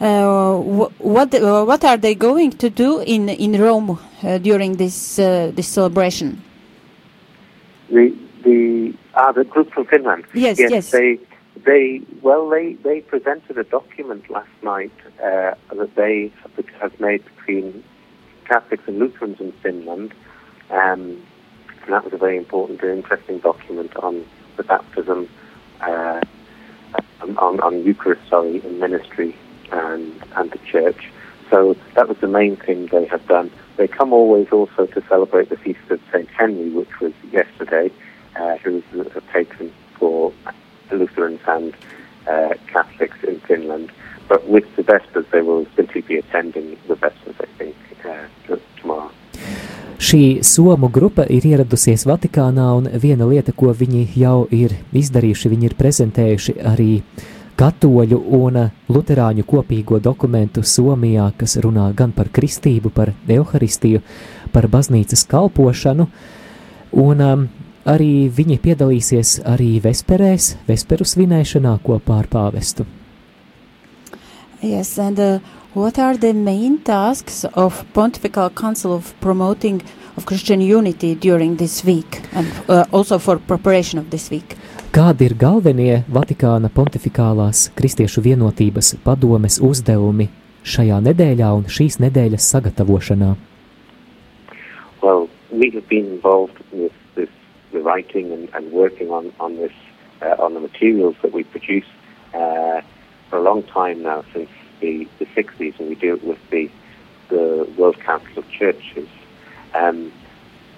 Uh, 0.00 0.56
wh- 0.78 0.92
what 1.04 1.34
uh, 1.34 1.64
what 1.64 1.84
are 1.84 1.96
they 1.96 2.14
going 2.14 2.50
to 2.60 2.68
do 2.70 3.00
in 3.00 3.28
in 3.28 3.52
Rome 3.60 3.90
uh, 4.22 4.38
during 4.38 4.76
this 4.76 5.18
uh, 5.18 5.50
this 5.56 5.68
celebration? 5.68 6.40
The 7.90 8.12
the 8.42 8.94
ah 9.14 9.32
the 9.32 9.44
group 9.44 9.72
from 9.72 9.86
Finland. 9.86 10.24
Yes, 10.34 10.58
yes. 10.58 10.90
They 10.90 11.18
they 11.64 12.00
well 12.22 12.48
they 12.48 12.74
they 12.74 13.00
presented 13.00 13.58
a 13.58 13.64
document 13.64 14.30
last 14.30 14.50
night 14.62 14.92
uh, 15.22 15.54
that 15.72 15.94
they 15.94 16.32
have 16.80 16.98
made 17.00 17.22
between 17.36 17.84
Catholics 18.46 18.84
and 18.86 18.98
Lutherans 18.98 19.40
in 19.40 19.52
Finland, 19.62 20.12
um, 20.70 21.22
and 21.82 21.88
that 21.88 22.04
was 22.04 22.12
a 22.12 22.18
very 22.18 22.36
important 22.36 22.82
and 22.82 22.98
interesting 22.98 23.38
document 23.38 23.96
on 23.96 24.24
the 24.56 24.62
baptism, 24.64 25.28
uh, 25.80 26.20
on, 27.20 27.60
on 27.60 27.84
Eucharist, 27.84 28.22
sorry, 28.28 28.64
in 28.64 28.78
ministry 28.78 29.36
and 29.72 30.12
and 30.36 30.50
the 30.50 30.58
church. 30.58 31.10
so 31.50 31.76
that 31.94 32.08
was 32.08 32.16
the 32.18 32.28
main 32.28 32.56
thing 32.56 32.86
they 32.86 33.04
have 33.06 33.26
done. 33.26 33.50
They 33.76 33.88
come 33.88 34.12
always 34.12 34.48
also 34.50 34.86
to 34.86 35.02
celebrate 35.08 35.48
the 35.50 35.56
feast 35.56 35.80
of 35.90 36.00
St. 36.12 36.28
Henry, 36.28 36.70
which 36.70 37.00
was 37.00 37.12
yesterday, 37.32 37.90
uh, 38.36 38.56
who 38.62 38.78
is 38.78 38.84
a, 39.16 39.20
patron 39.32 39.72
for 39.98 40.32
Lutherans 40.90 41.40
and 41.46 41.74
uh, 42.26 42.54
Catholics 42.72 43.18
in 43.26 43.40
Finland. 43.40 43.90
But 44.28 44.48
with 44.48 44.64
the 44.76 44.82
Vespers, 44.82 45.26
they 45.32 45.42
will 45.42 45.66
simply 45.76 46.02
be 46.02 46.18
attending 46.18 46.76
the 46.88 46.94
Vespers, 46.94 47.36
I 47.40 47.48
think, 47.58 47.76
uh, 48.04 48.56
tomorrow. 48.80 49.10
Šī 50.00 50.40
somu 50.42 50.88
grupa 50.88 51.26
ir 51.28 51.44
ieradusies 51.44 52.06
Vatikānā, 52.08 52.70
un 52.72 52.86
viena 53.02 53.26
lieta, 53.28 53.52
ko 53.52 53.74
viņi 53.76 54.06
jau 54.16 54.46
ir 54.48 54.72
izdarījuši, 54.96 55.50
viņi 55.52 55.68
ir 55.68 55.74
prezentējuši 55.76 56.54
arī 56.70 57.02
katoļu 57.60 58.18
un 58.38 58.56
luterāņu 58.88 59.44
kopīgo 59.44 60.00
dokumentu 60.00 60.64
Somijā, 60.64 61.26
kas 61.36 61.58
runā 61.60 61.90
gan 61.96 62.14
par 62.16 62.30
kristību, 62.32 62.88
par 62.96 63.12
evaharistiju, 63.28 64.00
par 64.54 64.70
baznīcas 64.72 65.26
kalpošanu, 65.28 66.08
un 67.04 67.20
um, 67.26 67.44
arī 67.90 68.30
viņi 68.30 68.58
piedalīsies 68.62 69.40
arī 69.48 69.80
vesperēs, 69.82 70.54
vesperu 70.68 71.06
svinēšanā 71.06 71.76
kopā 71.84 72.20
ar 72.22 72.28
pāvestu. 72.30 72.86
Yes, 74.62 74.98
and 74.98 75.18
uh, 75.18 75.38
what 75.74 75.98
are 75.98 76.16
the 76.16 76.32
main 76.32 76.78
tasks 76.78 77.44
of 77.54 77.84
Pontifical 77.94 78.50
Council 78.50 78.92
of 78.92 79.14
promoting 79.20 79.80
of 80.16 80.26
Christian 80.26 80.60
unity 80.60 81.14
during 81.14 81.56
this 81.56 81.82
week 81.84 82.20
and 82.34 82.46
uh, 82.68 82.84
also 82.92 83.18
for 83.18 83.38
preparation 83.38 83.98
of 83.98 84.10
this 84.10 84.30
week? 84.30 84.56
Kādi 84.92 85.30
ir 85.30 85.36
galvenie 85.38 86.02
Vatikāna 86.10 86.68
pontifikālās 86.74 87.68
kristiešu 87.78 88.24
vienotības 88.26 88.96
padomes 89.04 89.60
uzdevumi 89.62 90.26
šajā 90.66 90.98
nedēļā 91.06 91.50
un 91.56 91.68
šīs 91.70 92.00
nedēļas 92.02 92.48
sagatavošanā? 92.52 93.34
Well, 95.00 95.28
we 95.50 95.70
have 95.70 95.88
been 95.88 96.10
involved 96.18 96.58
with 96.72 96.92
the 97.72 97.80
writing 97.80 98.32
and, 98.32 98.48
and 98.54 98.72
working 98.72 99.10
on, 99.10 99.32
on 99.40 99.56
this, 99.56 99.72
uh, 100.22 100.36
on 100.38 100.54
the 100.54 100.60
materials 100.60 101.16
that 101.22 101.32
we 101.32 101.44
produce 101.44 101.86
uh, 102.34 102.80
for 103.28 103.38
a 103.38 103.42
long 103.42 103.62
time 103.62 104.02
now, 104.02 104.24
since 104.32 104.50
the, 104.80 105.08
the 105.18 105.26
60s, 105.26 105.78
and 105.78 105.88
we 105.88 105.94
do 105.94 106.14
it 106.14 106.24
with 106.24 106.38
the, 106.50 106.70
the 107.28 107.68
World 107.76 107.98
Council 108.00 108.38
of 108.38 108.50
Churches. 108.50 109.08
Um, 109.74 110.12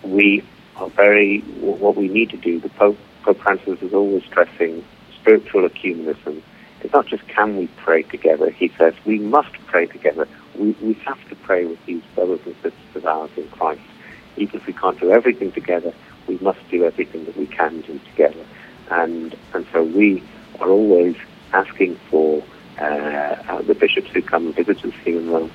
we 0.02 0.44
are 0.76 0.88
very, 0.88 1.40
what 1.61 1.96
we 1.96 2.08
need 2.08 2.30
to 2.30 2.37
do, 2.37 2.61
the 2.61 2.68
Pope, 2.70 2.99
Pope 3.22 3.38
Francis 3.38 3.80
is 3.82 3.94
always 3.94 4.25
stressing 4.25 4.84
spiritual 5.20 5.68
ecumenism. 5.68 6.42
It's 6.80 6.92
not 6.92 7.06
just 7.06 7.26
can 7.28 7.56
we 7.56 7.68
pray 7.76 8.02
together, 8.02 8.50
he 8.50 8.68
says 8.76 8.94
we 9.04 9.18
must 9.18 9.52
pray 9.66 9.87
together. 9.87 10.26
We, 10.56 10.72
we 10.82 10.94
have 11.06 11.28
to 11.28 11.37
pray 11.37 11.64
with 11.64 11.84
these 11.87 12.02
brothers 12.14 12.40
and 12.44 12.54
sisters 12.56 12.96
of 12.96 13.06
ours 13.06 13.30
in 13.37 13.49
Christ. 13.49 13.80
Even 14.37 14.61
if 14.61 14.66
we 14.66 14.72
can't 14.72 14.99
do 14.99 15.11
everything 15.12 15.52
together, 15.52 15.94
we 16.26 16.38
must 16.38 16.61
do 16.71 16.85
everything 16.85 17.25
that 17.25 17.37
we 17.37 17.47
can 17.47 17.81
do 17.83 17.99
together. 18.11 18.45
And, 18.91 19.35
and 19.55 19.67
so 19.73 19.83
we 19.83 20.23
are 20.61 20.69
always 20.69 21.17
asking 21.52 21.97
for 22.11 22.43
uh, 22.79 22.85
uh, 22.85 23.62
the 23.62 23.75
bishops 23.75 24.11
who 24.11 24.23
come 24.23 24.47
and 24.47 24.55
visit 24.55 24.85
us 24.85 24.95
here 25.05 25.19
in 25.19 25.31
Rome, 25.31 25.50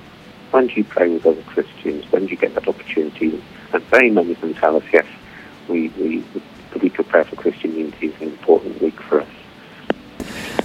when 0.51 0.67
do 0.67 0.73
you 0.75 0.83
pray 0.83 1.09
with 1.09 1.25
other 1.25 1.41
Christians? 1.43 2.09
When 2.11 2.25
do 2.25 2.31
you 2.31 2.37
get 2.37 2.55
that 2.55 2.67
opportunity? 2.67 3.41
And 3.73 3.83
very 3.83 4.09
many 4.09 4.31
of 4.31 4.41
them 4.41 4.53
tell 4.53 4.75
us, 4.77 4.83
yes, 4.93 5.05
we, 5.67 5.89
we, 5.99 6.23
the 6.71 6.79
week 6.79 6.99
of 6.99 7.07
prayer 7.07 7.25
for 7.25 7.35
Christian 7.35 7.75
unity 7.75 8.07
is 8.07 8.21
an 8.21 8.29
important 8.29 8.81
week 8.81 8.99
for 9.01 9.21
us. 9.21 9.27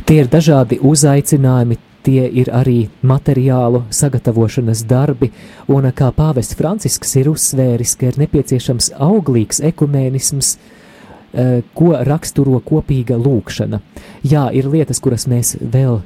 Tie 0.06 0.18
ir 0.18 0.28
dažādi 0.30 0.78
uzaicinājumi, 0.82 1.78
tie 2.02 2.26
ir 2.26 2.50
arī 2.52 2.88
materiālu 3.02 3.84
sagatavošanas 3.90 4.84
darbi, 4.88 5.30
un 5.68 5.88
kā 5.94 6.10
pāvests 6.14 6.56
Francisks 6.58 7.16
ir 7.20 7.30
uzsvēris, 7.32 7.96
ka 7.98 8.10
ir 8.10 8.20
nepieciešams 8.22 8.92
auglīgs 8.98 9.62
ekumēnisms, 9.72 10.56
eh, 11.32 11.62
ko 11.74 11.92
raksturo 12.04 12.60
kopīga 12.60 13.18
lūkšana. 13.18 13.80
Jā, 14.22 14.50
ir 14.52 14.64
lietas, 14.64 15.00
kuras 15.00 15.26
mēs 15.26 15.56
vēl 15.56 16.02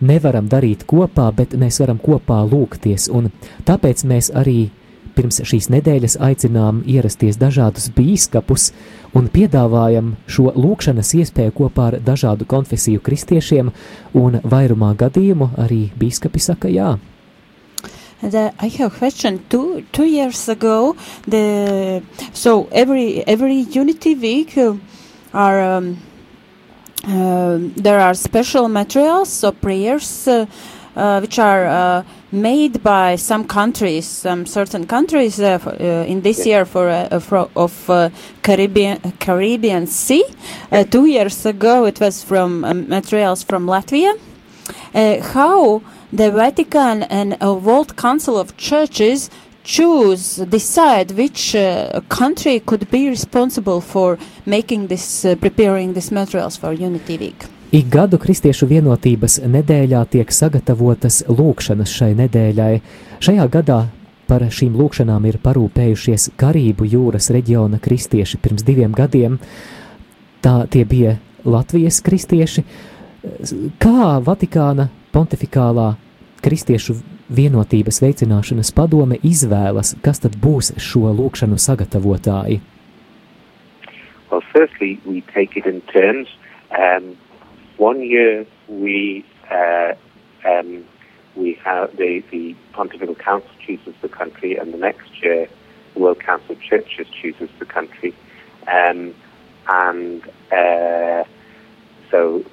nevaram 0.00 0.48
darīt 0.48 0.84
kopā, 0.86 1.32
bet 1.34 1.50
mēs 1.58 1.80
varam 1.80 1.98
kopā 1.98 2.42
lūgties, 2.48 3.08
un 3.10 3.30
tāpēc 3.66 4.04
mēs 4.04 4.30
arī 4.34 4.70
pirms 5.18 5.40
šīs 5.42 5.66
nedēļas 5.74 6.14
aicinām 6.22 6.84
ierasties 6.86 7.40
dažādus 7.40 7.90
bīskapus 7.96 8.70
un 9.18 9.26
piedāvājam 9.34 10.12
šo 10.30 10.52
lūkšanas 10.54 11.10
iespēju 11.18 11.54
kopā 11.58 11.90
ar 11.90 11.98
dažādu 12.04 12.46
konfesiju 12.46 13.02
kristiešiem, 13.02 13.72
un 14.14 14.38
vairumā 14.44 14.92
gadījumu 15.00 15.50
arī 15.58 15.88
bīskapi 15.98 16.42
saka 16.42 16.70
jā. 16.70 16.96
And 18.20 18.34
uh, 18.34 18.50
I 18.58 18.68
have 18.68 18.92
a 18.92 18.98
question. 18.98 19.38
Two 19.48 19.84
two 19.92 20.04
years 20.04 20.48
ago, 20.48 20.96
the 21.26 22.02
so 22.32 22.68
every 22.72 23.22
every 23.26 23.66
Unity 23.70 24.14
Week 24.14 24.58
uh, 24.58 24.74
are 25.32 25.62
um, 25.62 25.98
uh, 27.04 27.58
there 27.76 28.00
are 28.00 28.14
special 28.14 28.68
materials, 28.68 29.28
so 29.28 29.52
prayers, 29.52 30.26
uh, 30.26 30.46
uh, 30.96 31.20
which 31.20 31.38
are 31.38 31.66
uh, 31.66 32.02
made 32.30 32.82
by 32.82 33.16
some 33.16 33.44
countries, 33.44 34.06
some 34.06 34.46
certain 34.46 34.86
countries. 34.86 35.40
Uh, 35.40 35.58
for, 35.58 35.70
uh, 35.70 36.04
in 36.04 36.20
this 36.22 36.46
year, 36.46 36.64
for, 36.64 36.88
uh, 36.88 37.20
for 37.20 37.48
of 37.56 37.90
uh, 37.90 38.10
Caribbean 38.42 38.98
Caribbean 39.18 39.86
Sea. 39.86 40.24
Uh, 40.70 40.84
two 40.84 41.06
years 41.06 41.46
ago, 41.46 41.84
it 41.84 42.00
was 42.00 42.22
from 42.22 42.64
um, 42.64 42.88
materials 42.88 43.42
from 43.42 43.66
Latvia. 43.66 44.18
Uh, 44.94 45.22
how 45.34 45.82
the 46.12 46.30
Vatican 46.30 47.02
and 47.04 47.36
a 47.40 47.52
World 47.52 47.96
Council 47.96 48.38
of 48.38 48.56
Churches 48.56 49.30
choose, 49.64 50.36
decide 50.36 51.12
which 51.12 51.54
uh, 51.54 52.00
country 52.08 52.60
could 52.60 52.90
be 52.90 53.08
responsible 53.08 53.80
for 53.80 54.18
making 54.46 54.86
this, 54.86 55.24
uh, 55.24 55.34
preparing 55.36 55.92
these 55.92 56.10
materials 56.10 56.56
for 56.56 56.72
Unity 56.72 57.18
Week. 57.18 57.44
Ik 57.68 57.90
gadu 57.92 58.16
Kristiešu 58.16 58.64
vienotības 58.64 59.34
nedēļā 59.44 59.98
tiek 60.08 60.30
sagatavotas 60.32 61.18
lūkšanas 61.28 61.90
šai 61.92 62.14
nedēļai. 62.16 62.78
Šajā 63.20 63.44
gadā 63.52 63.76
par 64.24 64.46
šīm 64.48 64.78
lūkšanām 64.80 65.26
ir 65.28 65.36
parūpējušies 65.44 66.30
Karību 66.40 66.88
jūras 66.88 67.28
reģiona 67.28 67.76
kristieši 67.84 68.40
pirms 68.40 68.64
diviem 68.64 68.96
gadiem. 68.96 69.36
Tā 70.40 70.62
tie 70.72 70.86
bija 70.88 71.18
Latvijas 71.44 72.00
kristieši. 72.08 72.64
Kā 73.76 74.16
Vatikāna 74.24 74.88
pontifikālā 75.12 75.90
kristiešu 76.40 76.96
vienotības 77.28 78.00
veicināšanas 78.00 78.72
padome 78.72 79.20
izvēlas, 79.20 79.92
kas 80.00 80.24
tad 80.24 80.40
būs 80.40 80.72
šo 80.80 81.12
lūkšanu 81.20 81.60
sagatavotāji? 81.60 82.62
Well, 84.32 84.40
firstly, 84.56 84.96
we 85.04 85.20
take 85.34 85.60
it 85.60 85.66
in 85.66 85.82
turns. 85.92 86.32
Um, 86.72 87.18
one 87.78 88.02
year 88.02 88.46
we 88.68 89.24
uh, 89.50 89.94
um, 90.44 90.84
we 91.36 91.54
have 91.64 91.96
the, 91.96 92.22
the 92.30 92.54
Pontifical 92.72 93.14
Council 93.14 93.50
chooses 93.64 93.94
the 94.02 94.08
country, 94.08 94.56
and 94.56 94.74
the 94.74 94.78
next 94.78 95.22
year 95.22 95.48
the 95.94 96.00
World 96.00 96.20
Council 96.20 96.52
of 96.52 96.60
Churches 96.60 97.06
chooses 97.08 97.48
the 97.58 97.64
country, 97.64 98.14
um, 98.66 99.14
and 99.68 100.22
uh, 100.52 101.24
so 102.10 102.44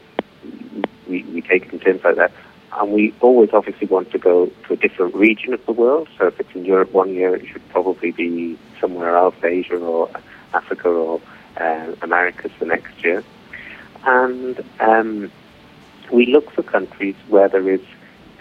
we, 1.08 1.24
we 1.24 1.42
take 1.42 1.74
it 1.74 1.86
in 1.86 2.02
like 2.04 2.16
that. 2.16 2.32
And 2.78 2.92
we 2.92 3.14
always 3.22 3.52
obviously 3.54 3.88
want 3.88 4.12
to 4.12 4.18
go 4.18 4.48
to 4.68 4.74
a 4.74 4.76
different 4.76 5.16
region 5.16 5.54
of 5.54 5.66
the 5.66 5.72
world. 5.72 6.10
So 6.18 6.28
if 6.28 6.40
it's 6.42 6.54
in 6.54 6.66
Europe 6.66 6.92
one 6.92 7.14
year, 7.14 7.34
it 7.34 7.48
should 7.48 7.68
probably 7.70 8.12
be 8.12 8.60
somewhere 8.82 9.16
else, 9.16 9.36
Asia 9.42 9.78
or 9.78 10.10
Africa 10.54 10.90
or 10.90 11.22
uh, 11.58 11.96
Americas 12.02 12.52
the 12.60 12.66
next 12.66 13.02
year. 13.02 13.24
And 14.06 14.64
um, 14.80 15.32
we 16.12 16.28
look 16.28 16.52
for 16.52 16.64
countries 16.64 17.16
where 17.28 17.50
there 17.50 17.70
is 17.70 17.82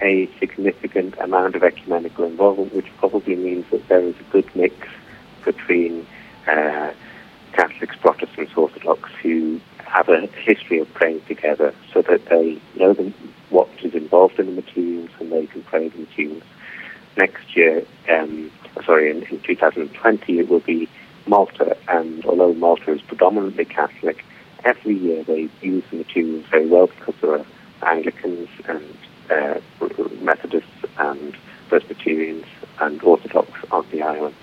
a 0.02 0.28
significant 0.38 1.16
amount 1.18 1.56
of 1.56 1.62
ecumenical 1.62 2.24
involvement, 2.24 2.74
which 2.74 2.88
probably 2.98 3.36
means 3.36 3.64
that 3.70 3.88
there 3.88 4.02
is 4.02 4.14
a 4.20 4.32
good 4.32 4.48
mix 4.54 4.74
between 5.44 6.06
uh, 6.46 6.92
Catholics, 7.52 7.96
Protestants, 7.96 8.52
Orthodox 8.56 9.10
who 9.22 9.60
have 9.78 10.08
a 10.08 10.26
history 10.26 10.80
of 10.80 10.92
praying 10.92 11.22
together 11.26 11.74
so 11.92 12.02
that 12.02 12.26
they 12.26 12.60
know 12.74 12.94
what 13.50 13.68
is 13.82 13.94
involved 13.94 14.38
in 14.40 14.46
the 14.46 14.52
materials 14.62 15.10
and 15.20 15.30
they 15.30 15.46
can 15.46 15.62
pray 15.62 15.88
the 15.88 15.98
materials. 15.98 16.42
Next 17.16 17.56
year, 17.56 17.84
um, 18.10 18.50
sorry, 18.84 19.10
in, 19.10 19.22
in 19.24 19.40
2020, 19.40 20.40
it 20.40 20.48
will 20.48 20.60
be 20.60 20.88
Malta, 21.26 21.76
and 21.88 22.24
although 22.26 22.52
Malta 22.54 22.92
is 22.92 23.02
predominantly 23.02 23.64
Catholic, 23.64 24.24
every 24.64 24.96
year 24.96 25.22
they 25.24 25.48
use 25.62 25.84
the 25.90 25.98
materials 25.98 26.44
very 26.50 26.66
well 26.66 26.86
because 26.86 27.14
there 27.20 27.38
are 27.38 27.46
Anglicans 27.82 28.48
and 28.68 28.84
uh, 29.30 29.60
Methodists 30.22 30.84
and 30.98 31.36
Presbyterians 31.68 32.44
and 32.80 33.02
Orthodox 33.02 33.48
on 33.70 33.84
the 33.92 34.02
island. 34.02 34.34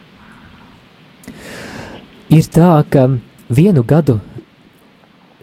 Ir 2.32 2.48
tā, 2.48 2.70
ka 2.88 3.10
vienu 3.52 3.84
gadu 3.84 4.22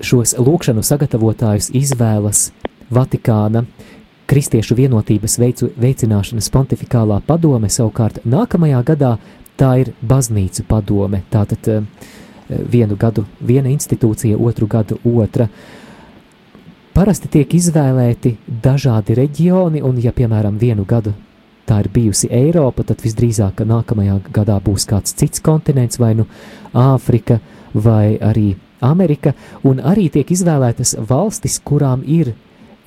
šos 0.01 0.35
lūkšanu 0.39 0.85
sagatavotājus 0.87 1.71
izvēlas 1.77 2.49
Vatikāna 2.89 3.67
Kristiešu 4.29 4.77
vienotības 4.77 5.39
veicu, 5.41 5.71
veicināšanas 5.81 6.51
pontificālā 6.53 7.23
padome, 7.25 7.71
savukārt 7.73 8.21
nākamajā 8.29 8.83
gadā 8.91 9.13
tā 9.57 9.71
ir 9.83 9.93
baznīcu 10.05 10.67
padome. 10.69 11.23
Tātad 11.33 11.71
uh, 11.73 11.87
vienu 12.49 12.97
gadu 12.97 13.25
viena 13.41 13.69
institūcija, 13.69 14.39
otru 14.39 14.67
gadu 14.67 14.99
otra. 15.05 15.49
Parasti 16.95 17.29
tiek 17.31 17.53
izvēlēti 17.55 18.35
dažādi 18.63 19.15
reģioni, 19.15 19.83
un, 19.85 20.01
ja, 20.03 20.13
piemēram, 20.13 20.59
vienu 20.59 20.87
gadu 20.89 21.15
tā 21.69 21.83
ir 21.85 21.91
bijusi 21.93 22.31
Eiropa, 22.33 22.83
tad 22.89 23.05
visdrīzāk 23.05 23.61
nākamajā 23.69 24.17
gadā 24.33 24.57
būs 24.65 24.89
kāds 24.89 25.15
cits 25.15 25.45
kontinents, 25.45 26.01
vai 26.01 26.15
nu 26.17 26.27
Āfrika, 26.73 27.39
vai 27.75 28.17
arī 28.25 28.55
Amerika, 28.81 29.35
un 29.69 29.83
arī 29.85 30.09
tiek 30.15 30.31
izvēlētas 30.33 30.97
valstis, 31.11 31.59
kurām 31.61 32.03
ir 32.07 32.33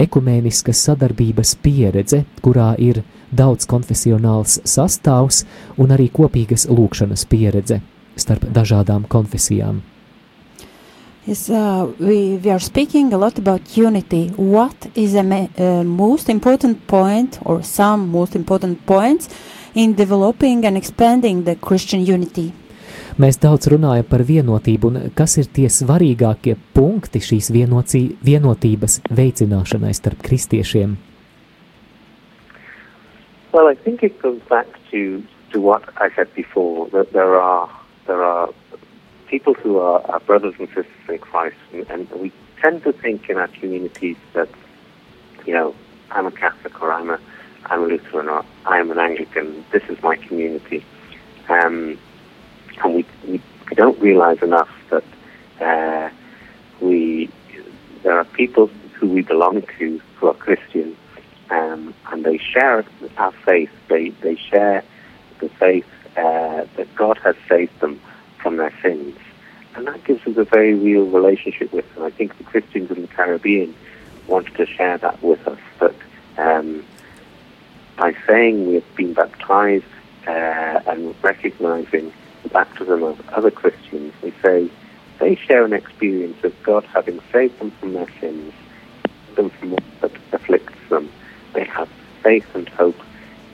ekumēniskas 0.01 0.81
sadarbības 0.87 1.55
pieredze, 1.61 2.23
kurā 2.41 2.73
ir 2.81 3.03
daudz 3.31 3.69
konfesionāls 3.69 4.59
sastāvs 4.67 5.45
un 5.77 5.93
arī 5.93 6.09
kopīgas 6.11 6.65
lūkšanas 6.71 7.27
pieredze 7.29 7.81
starp 8.21 8.45
dažādām 8.53 9.07
konfesijām. 9.09 9.81
Yes, 11.25 11.49
uh, 11.49 11.85
we, 11.99 12.39
we 12.41 12.49
are 12.49 12.59
speaking 12.59 13.13
a 13.13 13.17
lot 13.17 13.37
about 13.37 13.77
unity. 13.77 14.29
What 14.37 14.87
is 14.95 15.13
the 15.13 15.21
uh, 15.21 15.83
most 15.83 16.29
important 16.29 16.87
point, 16.87 17.37
or 17.45 17.61
some 17.61 18.09
most 18.09 18.35
important 18.35 18.85
points, 18.87 19.29
in 19.75 19.93
developing 19.93 20.65
and 20.65 20.77
expanding 20.77 21.43
the 21.43 21.55
Christian 21.55 22.01
unity? 22.01 22.51
Mēs 23.21 23.37
daudz 23.37 23.67
runājam 23.69 24.07
par 24.07 24.23
vienotību, 24.25 24.89
un 24.89 25.11
kas 25.15 25.37
ir 25.37 25.49
tie 25.53 25.67
svarīgākie 25.69 26.55
punkti 26.73 27.19
šīs 27.21 27.51
vienocī, 27.53 28.15
vienotības 28.23 29.01
veicināšanai 29.11 29.91
starp 29.93 30.23
kristiešiem? 30.25 30.95
Well, 33.53 33.67
I 33.67 33.75
think 33.75 34.01
it 34.01 34.21
goes 34.21 34.39
back 34.49 34.67
to, 34.91 35.21
to 35.51 35.59
what 35.59 35.83
I 35.97 36.09
said 36.15 36.33
before, 36.35 36.87
that 36.95 37.11
there 37.11 37.35
are, 37.35 37.69
there 38.07 38.23
are 38.23 38.49
people 39.27 39.53
who 39.53 39.79
are 39.79 40.19
brothers 40.21 40.55
and 40.59 40.67
sisters 40.67 40.85
in 41.07 41.17
Christ, 41.19 41.55
and, 41.73 41.89
and 41.89 42.09
we 42.11 42.31
tend 42.61 42.83
to 42.83 42.91
think 42.91 43.29
in 43.29 43.37
our 43.37 43.47
communities 43.47 44.17
that, 44.33 44.49
you 45.45 45.53
know, 45.53 45.73
I'm 46.11 46.25
a 46.25 46.31
Catholic 46.31 46.81
or 46.81 46.91
I'm 46.91 47.09
a, 47.09 47.19
I'm 47.65 47.83
a 47.83 47.85
Lutheran 47.87 48.27
or 48.27 48.45
I'm 48.65 48.91
an 48.91 48.99
Anglican, 48.99 49.65
this 49.71 49.83
is 49.89 50.01
my 50.03 50.15
community. 50.17 50.83
Um, 51.49 51.97
and 52.83 52.95
we, 52.95 53.05
we, 53.25 53.41
we 53.69 53.75
don't 53.75 53.99
realize 53.99 54.41
enough 54.41 54.69
that 54.89 55.03
uh, 55.61 56.09
we, 56.81 57.29
there 58.03 58.17
are 58.17 58.25
people 58.25 58.67
who 58.95 59.07
we 59.07 59.21
belong 59.21 59.63
to 59.79 60.01
who 60.15 60.27
are 60.27 60.33
Christian, 60.33 60.95
um, 61.49 61.93
and 62.11 62.23
they 62.23 62.37
share 62.37 62.85
our 63.17 63.31
faith. 63.31 63.71
They, 63.87 64.09
they 64.21 64.35
share 64.35 64.83
the 65.39 65.49
faith 65.49 65.87
uh, 66.17 66.65
that 66.75 66.95
God 66.95 67.17
has 67.19 67.35
saved 67.47 67.79
them 67.79 67.99
from 68.37 68.57
their 68.57 68.73
sins. 68.81 69.17
And 69.75 69.87
that 69.87 70.03
gives 70.03 70.25
us 70.27 70.35
a 70.37 70.43
very 70.43 70.73
real 70.73 71.05
relationship 71.05 71.71
with 71.71 71.93
them. 71.95 72.03
I 72.03 72.09
think 72.09 72.37
the 72.37 72.43
Christians 72.43 72.91
in 72.91 73.01
the 73.01 73.07
Caribbean 73.07 73.73
wanted 74.27 74.55
to 74.55 74.65
share 74.65 74.97
that 74.97 75.21
with 75.23 75.47
us, 75.47 75.59
that 75.79 75.95
um, 76.37 76.85
by 77.97 78.15
saying 78.27 78.67
we 78.67 78.75
have 78.75 78.95
been 78.95 79.13
baptized 79.13 79.85
uh, 80.27 80.81
and 80.87 81.15
recognizing 81.23 82.11
the 82.43 82.49
baptism 82.49 83.03
of 83.03 83.29
other 83.29 83.51
Christians, 83.51 84.13
we 84.21 84.33
say 84.43 84.69
they 85.19 85.35
share 85.35 85.63
an 85.63 85.73
experience 85.73 86.43
of 86.43 86.53
God 86.63 86.83
having 86.85 87.19
saved 87.31 87.59
them 87.59 87.71
from 87.71 87.93
their 87.93 88.09
sins, 88.19 88.53
them 89.35 89.49
from 89.51 89.71
what 89.71 89.83
that 90.01 90.11
afflicts 90.33 90.89
them. 90.89 91.09
They 91.53 91.63
have 91.65 91.89
faith 92.23 92.47
and 92.55 92.67
hope 92.69 92.99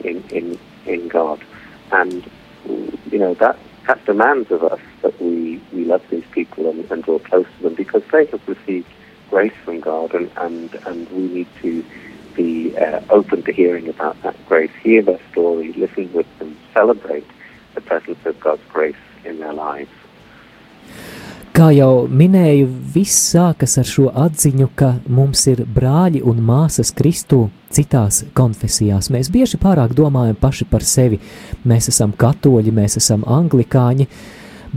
in, 0.03 0.23
in, 0.29 0.57
in 0.85 1.07
God. 1.07 1.43
And, 1.91 2.29
you 3.11 3.19
know, 3.19 3.33
that 3.35 3.57
that 3.87 4.05
demands 4.05 4.51
of 4.51 4.63
us 4.63 4.79
that 5.01 5.19
we, 5.21 5.61
we 5.73 5.85
love 5.85 6.03
these 6.09 6.25
people 6.31 6.69
and, 6.69 6.89
and 6.91 7.03
draw 7.03 7.19
close 7.19 7.45
to 7.57 7.63
them 7.63 7.73
because 7.73 8.03
they 8.11 8.25
have 8.25 8.45
received 8.47 8.87
grace 9.29 9.53
from 9.63 9.79
God 9.79 10.13
and, 10.13 10.29
and, 10.37 10.73
and 10.85 11.09
we 11.09 11.27
need 11.33 11.47
to 11.61 11.85
be 12.35 12.75
uh, 12.77 12.99
open 13.09 13.43
to 13.43 13.53
hearing 13.53 13.87
about 13.87 14.21
that 14.23 14.35
grace, 14.47 14.71
hear 14.83 15.01
their 15.01 15.19
story, 15.31 15.73
listen 15.73 16.11
with 16.13 16.27
them, 16.37 16.57
celebrate 16.73 17.25
the 17.75 17.81
presence 17.81 18.19
of 18.25 18.39
God's 18.39 18.61
grace 18.69 18.95
in 19.23 19.39
their 19.39 19.53
lives. 19.53 19.89
Kā 21.57 21.71
jau 21.73 22.03
minēju, 22.05 22.67
viss 22.93 23.31
sākas 23.31 23.79
ar 23.81 23.87
šo 23.89 24.11
atziņu, 24.13 24.67
ka 24.77 24.91
mums 25.09 25.41
ir 25.49 25.63
brāļi 25.65 26.19
un 26.21 26.43
māsas 26.45 26.91
Kristū 26.93 27.47
citās 27.73 28.19
konfesijās. 28.37 29.07
Mēs 29.09 29.31
bieži 29.33 29.57
pārāk 29.57 29.95
domājam 29.97 30.37
paši 30.37 30.67
par 30.69 30.85
sevi. 30.85 31.17
Mēs 31.65 31.89
esam 31.89 32.13
katoļi, 32.13 32.75
mēs 32.77 32.99
esam 33.01 33.25
anglikāņi, 33.25 34.05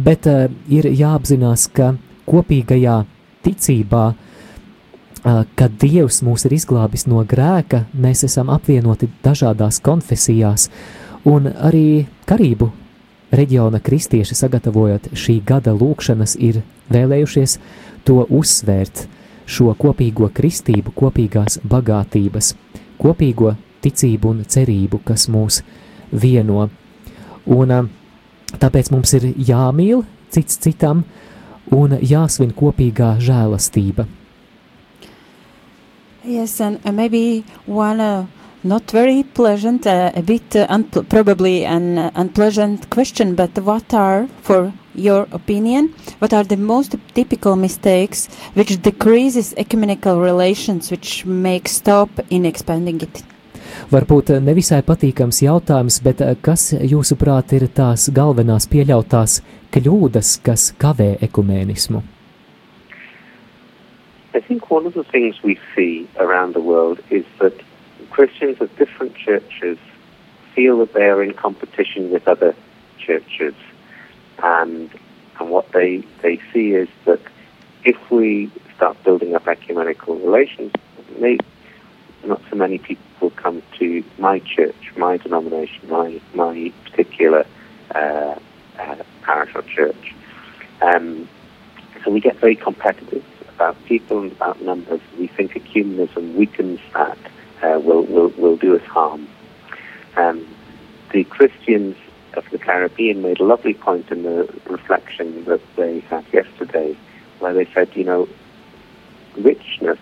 bet 0.08 0.30
uh, 0.32 0.46
ir 0.72 0.88
jāapzinās, 0.88 1.66
ka 1.76 1.90
kopīgajā 2.24 2.96
ticībā, 3.44 4.04
uh, 4.16 5.44
kad 5.60 5.78
Dievs 5.84 6.22
mūs 6.24 6.48
ir 6.48 6.56
izglābis 6.62 7.04
no 7.12 7.20
grēka, 7.28 7.84
mēs 7.92 8.24
esam 8.24 8.48
apvienoti 8.56 9.12
dažādās 9.20 9.84
konfesijās, 9.84 10.70
un 11.28 11.52
arī 11.52 12.06
karību 12.24 12.72
Reģiona 13.30 13.78
kristieši, 13.78 14.34
sagatavojot 14.34 15.12
šī 15.14 15.38
gada 15.46 15.70
lūkšanas, 15.76 16.34
ir 16.42 16.62
vēlējušies 16.90 17.56
to 18.04 18.24
uzsvērt, 18.26 19.04
šo 19.46 19.74
kopīgo 19.78 20.30
kristību, 20.34 20.92
kopīgās 20.96 21.60
bagātības, 21.62 22.54
kopīgo 22.98 23.54
ticību 23.84 24.34
un 24.34 24.44
cerību, 24.44 25.02
kas 25.06 25.28
mūs 25.30 25.62
vieno. 26.10 26.68
Un 27.46 27.74
tāpēc 28.58 28.90
mums 28.90 29.14
ir 29.18 29.30
jāmīl 29.50 30.04
cits 30.34 30.58
citam 30.62 31.04
un 31.74 31.98
jāsvin 32.02 32.54
kopīgā 32.56 33.14
žēlastība. 33.22 34.06
Yes, 36.24 36.60
and 36.60 36.78
uh, 36.84 36.92
maybe 36.92 37.44
one 37.66 38.00
uh, 38.00 38.26
not 38.62 38.90
very 38.90 39.22
pleasant, 39.22 39.86
uh, 39.86 40.12
a 40.14 40.22
bit 40.22 40.54
uh, 40.54 40.66
unpl- 40.68 41.08
probably 41.08 41.64
an 41.64 41.98
uh, 41.98 42.10
unpleasant 42.14 42.90
question, 42.90 43.34
but 43.34 43.58
what 43.58 43.94
are, 43.94 44.28
for 44.42 44.72
your 44.94 45.26
opinion, 45.32 45.94
what 46.18 46.32
are 46.32 46.44
the 46.44 46.56
most 46.56 46.96
typical 47.14 47.56
mistakes 47.56 48.26
which 48.54 48.80
decreases 48.82 49.54
ecumenical 49.56 50.20
relations, 50.20 50.90
which 50.90 51.24
make 51.24 51.68
stop 51.68 52.10
in 52.28 52.44
expanding 52.44 53.00
it? 53.00 53.22
Varbūt 53.90 54.34
uh, 54.34 54.40
nevisai 54.44 54.82
patīkams 54.84 55.40
jautājums, 55.42 56.00
bet 56.04 56.20
uh, 56.20 56.34
kas 56.42 56.72
jūsuprāt 56.74 57.54
ir 57.56 57.68
tās 57.72 58.10
galvenās 58.12 58.68
pieļautās 58.68 59.40
kļūdas, 59.72 60.36
kas 60.44 60.72
kavē 60.78 61.16
ekumēnismu? 61.24 62.02
I 64.32 64.40
think 64.40 64.70
one 64.70 64.86
of 64.86 64.94
the 64.94 65.04
things 65.04 65.42
we 65.42 65.58
see 65.74 66.08
around 66.18 66.54
the 66.54 66.60
world 66.60 67.00
is 67.10 67.24
that 67.40 67.54
Christians 68.10 68.60
of 68.60 68.74
different 68.76 69.14
churches 69.16 69.78
feel 70.54 70.78
that 70.78 70.92
they 70.92 71.04
are 71.04 71.22
in 71.22 71.32
competition 71.32 72.10
with 72.10 72.26
other 72.28 72.54
churches, 72.98 73.54
and 74.42 74.90
and 75.38 75.50
what 75.50 75.70
they 75.72 75.98
they 76.22 76.40
see 76.52 76.72
is 76.72 76.88
that 77.04 77.20
if 77.84 78.10
we 78.10 78.50
start 78.76 79.02
building 79.04 79.34
up 79.34 79.46
ecumenical 79.46 80.16
relations, 80.16 80.72
maybe 81.18 81.44
not 82.24 82.42
so 82.50 82.56
many 82.56 82.78
people 82.78 83.04
will 83.20 83.30
come 83.30 83.62
to 83.78 84.04
my 84.18 84.40
church, 84.40 84.92
my 84.96 85.16
denomination, 85.16 85.88
my 85.88 86.20
my 86.34 86.72
particular 86.84 87.46
uh, 87.94 88.34
uh, 88.78 88.96
parish 89.22 89.54
or 89.54 89.62
church. 89.62 90.14
Um, 90.82 91.28
so 92.04 92.10
we 92.10 92.20
get 92.20 92.36
very 92.36 92.56
competitive 92.56 93.24
about 93.54 93.82
people 93.84 94.20
and 94.20 94.32
about 94.32 94.60
numbers. 94.62 95.00
We 95.18 95.26
think 95.26 95.52
ecumenism 95.52 96.34
weakens 96.34 96.80
that 96.94 97.18
uh, 97.62 97.80
will, 97.82 98.02
will, 98.02 98.28
will 98.30 98.56
do 98.56 98.76
us 98.76 98.82
harm. 98.82 99.28
Um, 100.16 100.46
the 101.12 101.24
Christians 101.24 101.96
of 102.34 102.44
the 102.50 102.58
Caribbean 102.58 103.22
made 103.22 103.40
a 103.40 103.44
lovely 103.44 103.74
point 103.74 104.10
in 104.10 104.22
the 104.22 104.52
reflection 104.68 105.44
that 105.44 105.60
they 105.76 106.00
had 106.00 106.24
yesterday, 106.32 106.96
where 107.38 107.54
they 107.54 107.66
said, 107.72 107.94
you 107.94 108.04
know, 108.04 108.28
richness 109.36 109.98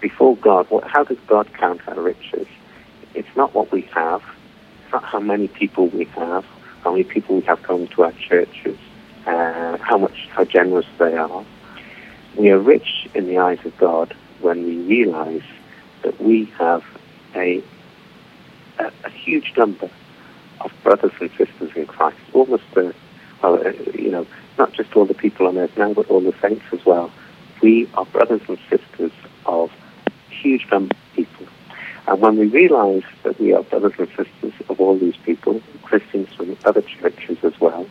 before 0.00 0.36
God, 0.36 0.68
what, 0.70 0.84
how 0.84 1.04
does 1.04 1.18
God 1.26 1.52
count 1.54 1.80
our 1.86 2.00
riches? 2.00 2.46
It's 3.14 3.36
not 3.36 3.54
what 3.54 3.70
we 3.70 3.82
have, 3.94 4.22
it's 4.84 4.92
not 4.92 5.04
how 5.04 5.20
many 5.20 5.48
people 5.48 5.86
we 5.88 6.04
have, 6.06 6.44
how 6.82 6.92
many 6.92 7.04
people 7.04 7.36
we 7.36 7.42
have 7.42 7.62
come 7.62 7.86
to 7.86 8.02
our 8.02 8.12
churches, 8.12 8.78
uh, 9.26 9.78
how 9.78 9.98
much, 9.98 10.28
how 10.30 10.44
generous 10.44 10.86
they 10.98 11.16
are. 11.16 11.44
We 12.36 12.50
are 12.50 12.58
rich 12.58 13.08
in 13.14 13.26
the 13.26 13.38
eyes 13.38 13.64
of 13.64 13.76
God 13.76 14.14
when 14.40 14.64
we 14.64 14.76
realize 14.78 15.42
that 16.02 16.20
we 16.20 16.44
have 16.58 16.84
a, 17.34 17.62
a, 18.78 18.92
a 19.04 19.10
huge 19.10 19.52
number 19.56 19.90
of 20.60 20.72
brothers 20.82 21.12
and 21.20 21.30
sisters 21.36 21.70
in 21.74 21.86
Christ, 21.86 22.18
almost 22.32 22.64
the, 22.74 22.94
well, 23.42 23.66
uh, 23.66 23.72
you 23.94 24.10
know, 24.10 24.26
not 24.58 24.72
just 24.72 24.94
all 24.96 25.04
the 25.04 25.14
people 25.14 25.46
on 25.46 25.58
earth 25.58 25.76
now, 25.76 25.92
but 25.92 26.08
all 26.10 26.20
the 26.20 26.34
saints 26.40 26.64
as 26.72 26.84
well. 26.84 27.10
We 27.62 27.88
are 27.94 28.04
brothers 28.06 28.42
and 28.48 28.58
sisters 28.68 29.12
of 29.46 29.70
huge 30.30 30.66
number 30.70 30.94
of 30.94 31.14
people. 31.14 31.46
And 32.06 32.20
when 32.20 32.36
we 32.36 32.46
realize 32.46 33.04
that 33.22 33.38
we 33.38 33.52
are 33.54 33.62
brothers 33.62 33.94
and 33.98 34.08
sisters 34.08 34.52
of 34.68 34.80
all 34.80 34.98
these 34.98 35.16
people, 35.24 35.62
Christians 35.82 36.28
from 36.34 36.56
other 36.64 36.82
churches 36.82 37.38
as 37.44 37.58
well, 37.60 37.86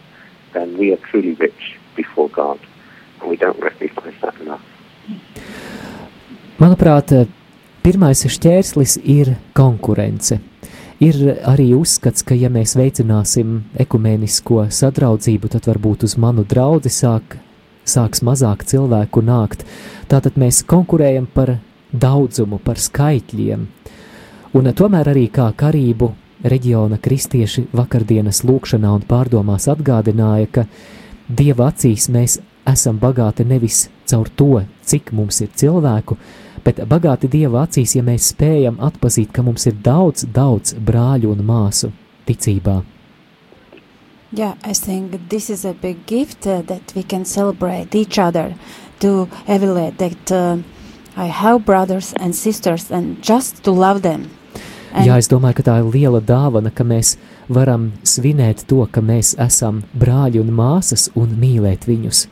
then 0.54 0.78
we 0.78 0.92
are 0.94 0.98
truly 0.98 1.34
rich 1.34 1.78
before 1.96 2.30
God. 2.30 2.60
And 3.22 3.30
we 3.30 3.38
don't 3.38 3.60
recognize 3.60 4.16
that 4.22 4.40
enough. 4.42 4.66
Manuprāt, 6.60 7.28
pirmais 7.84 8.24
šķērslis 8.30 9.00
ir 9.04 9.36
konkurence. 9.58 10.40
Ir 11.02 11.18
arī 11.50 11.72
uzskats, 11.74 12.22
ka 12.22 12.36
ja 12.38 12.52
mēs 12.54 12.76
veicināsim 12.78 13.64
ekumēnisko 13.82 14.68
sadraudzību, 14.70 15.50
tad 15.50 15.66
varbūt 15.72 16.06
uz 16.06 16.14
manu 16.22 16.46
draugu 16.46 16.92
sāk, 16.94 17.40
sāks 17.86 18.22
mazāk 18.22 18.68
cilvēku 18.70 19.24
nākt. 19.26 19.66
Tātad 20.12 20.38
mēs 20.38 20.62
konkurējam 20.70 21.26
par 21.26 21.56
daudzumu, 21.92 22.62
par 22.62 22.78
skaitļiem. 22.78 23.66
Un 24.54 24.74
tomēr 24.78 25.10
arī 25.10 25.26
kā 25.34 25.48
karību 25.58 26.12
reģiona 26.44 27.00
kristieši 27.02 27.68
vakardienas 27.74 28.44
lūkšanā 28.46 28.94
un 28.94 29.06
pārdomās 29.08 29.70
atgādināja, 29.72 30.52
ka 30.52 30.68
Dieva 31.32 31.70
acīs 31.72 32.10
mēs 32.12 32.42
esam 32.68 32.98
bagāti 33.00 33.46
nevis 33.48 33.86
caur 34.10 34.30
to, 34.36 34.62
cik 34.84 35.14
mums 35.16 35.40
ir 35.42 35.52
cilvēku, 35.56 36.18
bet 36.64 36.82
bagāti 36.90 37.30
Dieva 37.32 37.66
acīs, 37.66 37.96
ja 37.96 38.04
mēs 38.06 38.32
spējam 38.34 38.80
atpazīt, 38.84 39.32
ka 39.34 39.44
mums 39.46 39.68
ir 39.70 39.78
daudz, 39.84 40.26
daudz 40.26 40.76
brāļu 40.76 41.34
un 41.34 41.46
māsu 41.46 41.92
ticībā. 42.28 42.82
Yeah, 44.32 44.56
I 44.64 44.74
think 44.74 45.28
this 45.30 45.50
is 45.50 45.66
a 45.66 45.74
big 45.74 46.06
gift 46.06 46.48
uh, 46.48 46.62
that 46.62 46.94
we 46.96 47.04
can 47.04 47.26
celebrate 47.26 47.94
each 47.94 48.18
other 48.18 48.56
to 49.02 49.28
evaluate 49.46 49.98
that 49.98 50.32
uh, 50.32 50.58
I 51.18 51.26
have 51.26 51.66
brothers 51.66 52.14
and 52.14 52.34
sisters 52.34 52.90
and 52.90 53.22
just 53.22 53.64
to 53.64 53.72
love 53.72 54.04
them. 54.04 54.30
And 54.94 55.08
Jā, 55.08 55.18
es 55.20 55.28
domāju, 55.32 55.60
ka 55.60 55.66
tā 55.68 55.78
ir 55.80 55.90
liela 55.92 56.22
dāvana, 56.24 56.72
ka 56.72 56.84
mēs 56.88 57.18
varam 57.52 57.92
svinēt 58.08 58.66
to, 58.68 58.86
ka 58.92 59.04
mēs 59.04 59.36
esam 59.40 59.84
brāļi 59.96 60.40
un 60.44 60.52
māsas 60.56 61.10
un 61.16 61.36
mīlēt 61.40 61.88
viņus. 61.88 62.26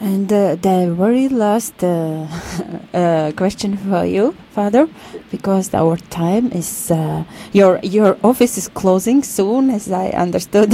And 0.00 0.32
uh, 0.32 0.56
the 0.56 0.94
very 0.96 1.28
last 1.28 1.84
uh, 1.84 2.26
uh, 2.94 3.32
question 3.36 3.76
for 3.76 4.06
you, 4.06 4.34
Father, 4.52 4.88
because 5.30 5.74
our 5.74 5.98
time 6.08 6.50
is 6.52 6.90
uh, 6.90 7.24
your 7.52 7.78
your 7.82 8.16
office 8.24 8.56
is 8.56 8.68
closing 8.68 9.22
soon, 9.22 9.68
as 9.68 9.92
I 9.92 10.08
understood. 10.16 10.72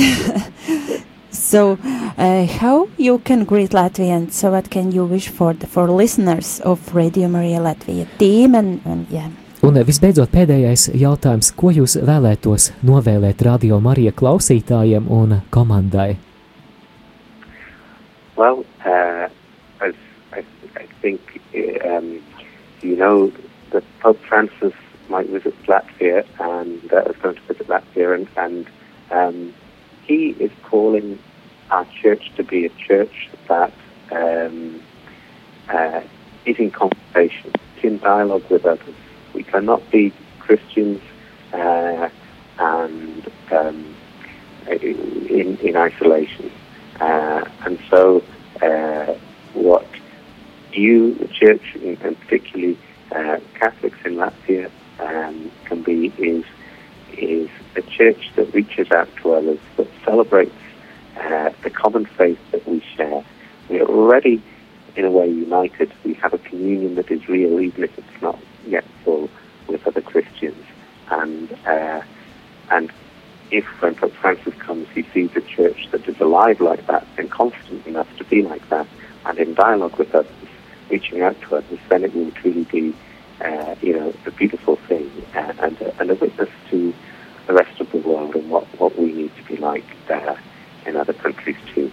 so, 1.32 1.76
uh, 2.16 2.46
how 2.46 2.86
you 2.98 3.18
can 3.18 3.44
greet 3.44 3.70
Latvians? 3.70 4.32
So, 4.32 4.52
what 4.52 4.70
can 4.70 4.92
you 4.92 5.04
wish 5.04 5.28
for 5.28 5.54
the 5.54 5.66
for 5.66 5.90
listeners 5.90 6.60
of 6.60 6.94
Radio 6.94 7.26
Maria 7.26 7.58
Latvia 7.58 8.06
team 8.18 8.54
and, 8.54 8.80
and 8.84 9.10
yeah? 9.10 9.28
Un 9.66 9.74
visbeidzot, 9.82 10.30
pēdējais 10.30 10.92
jautājums, 10.94 11.48
ko 11.50 11.72
jūs 11.74 11.96
vēlētos 11.98 12.68
novēlēt 12.86 13.42
radio 13.42 13.80
Marija 13.82 14.12
klausītājiem 14.14 15.08
un 15.10 15.40
komandai? 15.50 16.14
Well, 18.36 18.62
uh, 18.86 19.28
as 19.80 19.94
I, 20.32 20.44
I 20.76 20.86
think 21.02 21.20
um, 21.84 22.22
you 22.80 22.96
know 22.96 23.32
that 23.70 23.84
Pope 24.00 24.20
Francis 24.28 24.72
might 25.08 25.28
visit 25.28 25.54
Latvia 25.64 26.26
and 26.40 26.92
uh, 26.92 27.02
is 27.02 27.16
going 27.16 27.36
to 27.36 27.40
visit 27.42 27.68
Latvia, 27.68 28.14
and, 28.14 28.28
and 28.36 28.66
um, 29.10 29.54
he 30.04 30.30
is 30.38 30.50
calling 30.64 31.18
our 31.70 31.86
church 32.00 32.32
to 32.36 32.44
be 32.44 32.66
a 32.66 32.70
church 32.70 33.28
that 33.48 33.72
um, 34.12 34.80
uh, 35.68 36.00
is 36.44 36.56
in 36.58 36.70
conversation, 36.70 37.52
in 37.82 37.98
dialogue 37.98 38.48
with 38.50 38.64
others. 38.64 38.94
We 39.34 39.42
cannot 39.42 39.90
be 39.90 40.12
Christians 40.38 41.02
uh, 41.52 42.08
and 42.58 43.30
um, 43.50 43.96
in, 44.68 45.58
in 45.58 45.76
isolation. 45.76 46.50
Uh, 47.00 47.44
and 47.64 47.78
so, 47.90 48.22
uh, 48.62 49.14
what 49.54 49.86
you, 50.72 51.14
the 51.14 51.28
church, 51.28 51.74
and 51.74 52.20
particularly 52.20 52.78
uh, 53.12 53.38
Catholics 53.54 53.98
in 54.04 54.16
Latvia, 54.16 54.70
um, 54.98 55.50
can 55.64 55.82
be 55.82 56.12
is 56.18 56.44
is 57.12 57.48
a 57.76 57.82
church 57.82 58.30
that 58.36 58.52
reaches 58.52 58.90
out 58.90 59.08
to 59.16 59.32
others, 59.32 59.58
that 59.76 59.88
celebrates 60.04 60.54
uh, 61.16 61.50
the 61.62 61.70
common 61.70 62.04
faith 62.04 62.38
that 62.50 62.66
we 62.68 62.80
share. 62.94 63.24
We 63.70 63.80
are 63.80 63.86
already, 63.88 64.42
in 64.96 65.04
a 65.04 65.10
way, 65.10 65.28
united. 65.28 65.92
We 66.04 66.14
have 66.14 66.34
a 66.34 66.38
communion 66.38 66.94
that 66.96 67.10
is 67.10 67.26
real, 67.28 67.58
even 67.60 67.84
if 67.84 67.98
it's 67.98 68.22
not 68.22 68.38
yet 68.66 68.84
full, 69.04 69.30
with 69.66 69.86
other 69.86 70.02
Christians. 70.02 70.62
And 71.10 71.52
uh, 71.66 72.02
and 72.70 72.92
if 73.50 73.64
when 73.80 73.94
Pope 73.94 74.12
Francis 74.14 74.54
comes, 74.54 74.88
he 74.94 75.02
sees 75.14 75.30
a 75.36 75.40
church 75.40 75.88
that 75.92 76.06
is 76.08 76.20
alive 76.20 76.60
like 76.60 76.86
that 76.86 77.06
and 77.16 77.30
confident 77.30 77.65
be 78.36 78.42
like 78.42 78.66
that 78.68 78.86
and 79.26 79.38
in 79.38 79.54
dialogue 79.54 79.96
with 79.98 80.14
others, 80.14 80.50
reaching 80.90 81.20
out 81.26 81.36
to 81.42 81.56
others, 81.56 81.80
then 81.90 82.04
it 82.04 82.14
will 82.14 82.30
truly 82.40 82.64
be, 82.64 82.94
uh, 83.40 83.74
you 83.82 83.92
know, 83.98 84.08
a 84.30 84.30
beautiful 84.30 84.76
thing 84.88 85.10
uh, 85.34 85.52
and, 85.64 85.80
a, 85.80 86.00
and 86.00 86.10
a 86.10 86.14
witness 86.14 86.52
to 86.70 86.94
the 87.46 87.54
rest 87.60 87.80
of 87.80 87.90
the 87.90 87.98
world 87.98 88.34
and 88.36 88.48
what, 88.50 88.64
what 88.80 88.92
we 88.98 89.12
need 89.12 89.32
to 89.36 89.42
be 89.50 89.56
like 89.56 89.88
there 90.06 90.38
in 90.86 90.96
other 90.96 91.14
countries 91.24 91.56
too. 91.74 91.90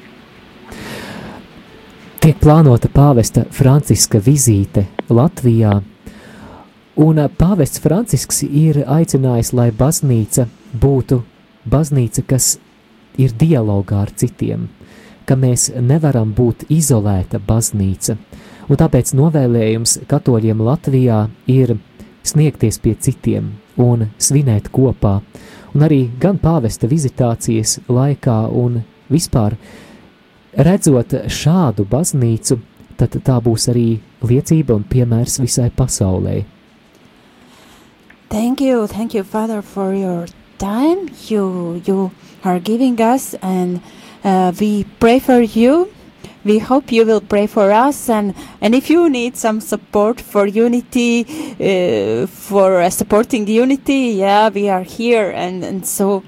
Tiek 2.24 2.38
plānota 2.40 2.88
pāvesta 2.88 3.44
Franciska 3.52 4.22
vizīte 4.24 4.86
Latvijā, 5.12 5.74
un 7.04 7.18
pāvests 7.40 7.82
Francisks 7.84 8.46
ir 8.48 8.80
aicinājis, 8.88 9.52
lai 9.60 9.72
baznīca 9.76 10.46
būtu 10.86 11.20
baznīca, 11.68 12.24
kas 12.24 12.54
ir 13.20 13.36
dialogā 13.36 14.06
ar 14.06 14.14
citiem, 14.16 14.70
ka 15.26 15.38
mēs 15.40 15.70
nevaram 15.80 16.34
būt 16.36 16.68
izolēta 16.74 17.40
baznīca, 17.40 18.18
un 18.70 18.80
tāpēc 18.80 19.14
novēlējums 19.18 20.00
katoļiem 20.10 20.64
Latvijā 20.64 21.26
ir 21.52 21.78
sniegties 22.24 22.80
pie 22.84 22.96
citiem 22.96 23.54
un 23.78 24.08
svinēt 24.18 24.70
kopā, 24.74 25.20
un 25.74 25.86
arī 25.86 26.06
gan 26.20 26.40
pāvesta 26.42 26.88
vizitācijas 26.88 27.80
laikā 27.90 28.40
un 28.50 28.84
vispār 29.12 29.58
redzot 30.54 31.16
šādu 31.28 31.86
baznīcu, 31.90 32.60
tad 32.98 33.18
tā 33.26 33.40
būs 33.42 33.70
arī 33.74 33.88
liecība 34.24 34.78
un 34.78 34.86
piemērs 34.88 35.40
visai 35.42 35.70
pasaulē. 35.76 36.44
Thank 38.30 38.62
you, 38.62 38.88
thank 38.88 39.14
you, 39.14 39.24
Father, 39.24 39.62
for 39.62 39.94
your 39.94 40.26
time. 40.58 41.10
You 41.30 41.82
you 41.86 42.12
are 42.44 42.60
giving 42.60 43.00
us, 43.00 43.36
and 43.42 43.82
uh, 44.24 44.54
we 44.60 44.86
pray 45.00 45.20
for 45.20 45.42
you. 45.42 45.92
We 46.46 46.60
hope 46.60 46.92
you 46.92 47.06
will 47.06 47.22
pray 47.22 47.48
for 47.48 47.72
us, 47.72 48.10
and 48.10 48.36
and 48.60 48.76
if 48.76 48.90
you 48.90 49.10
need 49.10 49.38
some 49.38 49.62
support 49.62 50.20
for 50.20 50.46
unity, 50.46 51.22
uh, 51.24 52.28
for 52.28 52.82
uh, 52.82 52.90
supporting 52.90 53.48
unity, 53.48 54.18
yeah, 54.20 54.50
we 54.50 54.68
are 54.68 54.84
here, 54.84 55.32
and 55.32 55.64
and 55.64 55.88
so 55.88 56.24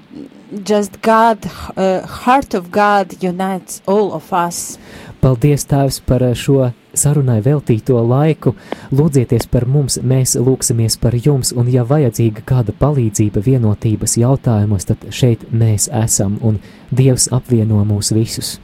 just 0.62 1.02
God, 1.02 1.38
uh, 1.76 2.06
heart 2.06 2.54
of 2.54 2.70
God 2.70 3.22
unites 3.22 3.82
all 3.86 4.14
of 4.14 4.32
us. 4.32 4.78
Paldies, 5.26 5.64
Tēvs, 5.66 5.96
par 6.06 6.22
šo 6.38 6.68
sarunai 6.94 7.40
veltīto 7.42 7.98
laiku. 7.98 8.52
Lūdzieties 8.94 9.48
par 9.50 9.64
mums, 9.66 9.96
mēs 9.98 10.36
lūksimies 10.38 10.94
par 11.02 11.16
jums, 11.18 11.50
un, 11.50 11.66
ja 11.66 11.82
vajadzīga 11.82 12.44
kāda 12.46 12.70
palīdzība 12.78 13.42
vienotības 13.42 14.14
jautājumos, 14.22 14.86
tad 14.86 15.02
šeit 15.10 15.42
mēs 15.50 15.88
esam, 15.90 16.36
un 16.46 16.60
Dievs 16.94 17.26
apvieno 17.34 17.80
mūs 17.88 18.12
visus. 18.14 18.60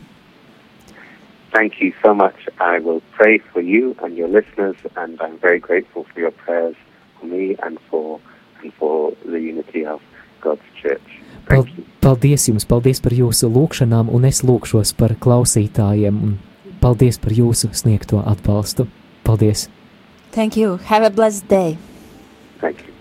Thank 1.51 1.83
you 1.83 1.91
so 1.99 2.15
much. 2.15 2.47
I 2.61 2.79
will 2.79 3.03
pray 3.19 3.41
for 3.51 3.61
you 3.61 3.97
and 3.99 4.15
your 4.17 4.31
listeners, 4.31 4.79
and 4.95 5.19
I'm 5.21 5.43
very 5.43 5.59
grateful 5.59 6.07
for 6.15 6.21
your 6.21 6.31
prayers 6.31 6.77
for 7.19 7.27
me 7.27 7.57
and 7.67 7.83
for 7.91 8.21
and 8.63 8.73
for 8.79 9.11
the 9.27 9.41
unity 9.41 9.85
of 9.85 9.99
God's 10.41 10.63
church. 10.81 11.19
Pal 11.49 11.65
Thank 11.65 11.77
you. 11.77 11.85
paldies 12.01 12.47
jums, 12.47 12.71
paldies 12.71 13.03
par 13.03 13.19
jūsu 13.19 13.51
lūgšanām, 13.51 14.15
un 14.15 14.31
es 14.31 14.45
lūkšos 14.47 14.95
par 14.95 15.19
klausītājiem, 15.19 16.23
un 16.23 16.39
paldies 16.83 17.21
par 17.23 17.33
jūsu 17.37 17.71
sniegto 17.73 18.21
atbalstu. 18.27 18.89
Paldies! 19.25 19.69
Thank 20.33 20.57
you. 20.57 20.79
Have 20.89 21.05
a 21.07 21.11
blessed 21.11 21.49
day. 21.49 21.77
Thank 22.61 22.87
you. 22.87 22.92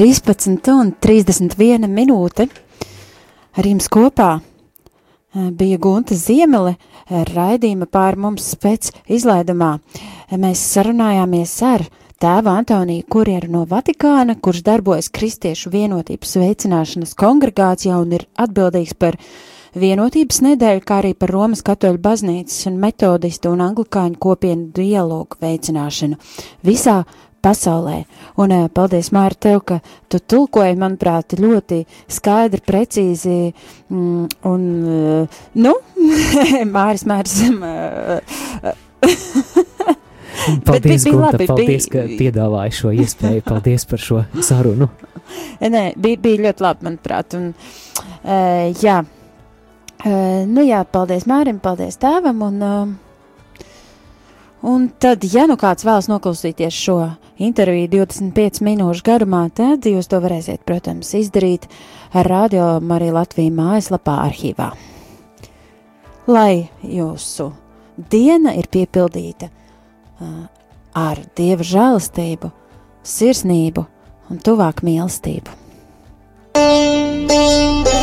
13 0.00 0.72
un 0.72 0.94
31 0.96 1.84
minūte. 1.92 2.46
Ar 3.52 3.66
jums 3.68 3.84
kopā 3.92 4.30
eh, 4.38 5.50
bija 5.52 5.76
Gunta 5.76 6.16
Ziemele 6.16 6.70
eh, 6.72 7.20
raidījuma 7.28 7.84
pār 7.84 8.16
mums 8.16 8.46
pēc 8.62 8.94
izlaidumā. 9.12 9.74
Eh, 9.76 10.38
Mēs 10.40 10.62
sarunājāmies 10.72 11.52
ar 11.68 11.84
tēvu 12.16 12.48
Antoniju 12.54 13.04
Kurjeru 13.12 13.52
no 13.52 13.66
Vatikāna, 13.68 14.38
kurš 14.40 14.64
darbojas 14.70 15.12
Kristiešu 15.12 15.68
vienotības 15.76 16.32
veicināšanas 16.46 17.12
kongregācijā 17.20 18.00
un 18.00 18.16
ir 18.16 18.24
atbildīgs 18.40 18.96
par 18.96 19.20
vienotības 19.76 20.40
nedēļu, 20.48 20.80
kā 20.80 21.02
arī 21.04 21.12
par 21.12 21.36
Romas 21.36 21.60
katoļu 21.66 22.00
baznīcas 22.00 22.70
un 22.72 22.80
metodistu 22.80 23.52
un 23.52 23.68
anglikāņu 23.68 24.16
kopienu 24.16 24.72
dialogu 24.80 25.44
veicināšanu 25.44 26.16
visā 26.64 27.02
pasaulē. 27.42 28.02
Un 28.40 28.52
eh, 28.54 28.66
paldies, 28.74 29.10
Māri, 29.16 29.36
tev, 29.40 29.60
ka 29.66 29.80
tu 30.12 30.18
tulkoji, 30.20 30.76
manuprāt, 30.80 31.34
ļoti 31.40 31.82
skaidri, 32.10 32.60
precīzi, 32.66 33.38
mm, 33.90 34.26
un, 34.50 34.60
eh, 34.94 35.40
nu, 35.64 35.74
Māris, 36.76 37.04
Māris, 37.08 37.36
Paldies, 40.64 41.02
bija 41.04 41.12
Gunta, 41.12 41.26
labi, 41.34 41.46
paldies, 41.50 41.86
bija- 41.90 42.06
ka 42.06 42.16
piedāvāji 42.20 42.72
šo 42.78 42.90
iespēju. 42.96 43.42
Paldies 43.44 43.84
par 43.90 44.00
šo 44.00 44.22
sarunu. 44.46 44.86
Nē, 45.74 45.82
bija, 46.00 46.20
bija 46.22 46.42
ļoti 46.46 46.64
labi, 46.64 46.86
manuprāt. 46.88 47.28
Un, 47.38 47.50
uh, 47.52 48.64
jā, 48.80 48.96
uh, 49.04 50.40
nu 50.48 50.64
jā, 50.64 50.80
paldies 50.88 51.26
Mārim, 51.30 51.58
paldies 51.62 52.00
tēvam. 52.00 52.40
Un, 52.46 52.56
uh, 52.64 52.88
un 54.62 54.88
tad, 55.00 55.24
ja 55.24 55.46
nu 55.50 55.56
kāds 55.60 55.86
vēlas 55.86 56.08
noklausīties 56.10 56.76
šo 56.76 56.98
interviju 57.40 57.88
25 57.94 58.62
minūšu 58.66 59.04
garumā, 59.06 59.46
tad 59.54 59.86
jūs 59.88 60.10
to 60.10 60.20
varēsiet, 60.22 60.64
protams, 60.68 61.12
izdarīt 61.16 61.68
ar 62.12 62.28
Radio 62.28 62.66
Mariju 62.84 63.16
Latviju 63.16 63.54
mājaslapā 63.56 64.18
arhīvā. 64.26 64.70
Lai 66.30 66.68
jūsu 66.84 67.50
diena 68.10 68.54
ir 68.58 68.68
piepildīta 68.70 69.50
ar 70.94 71.22
Dieva 71.38 71.64
žēlastību, 71.64 72.50
sirsnību 73.06 73.86
un 74.30 74.44
tuvāk 74.44 74.84
mīlestību. 74.86 75.56
Pāri 76.54 77.99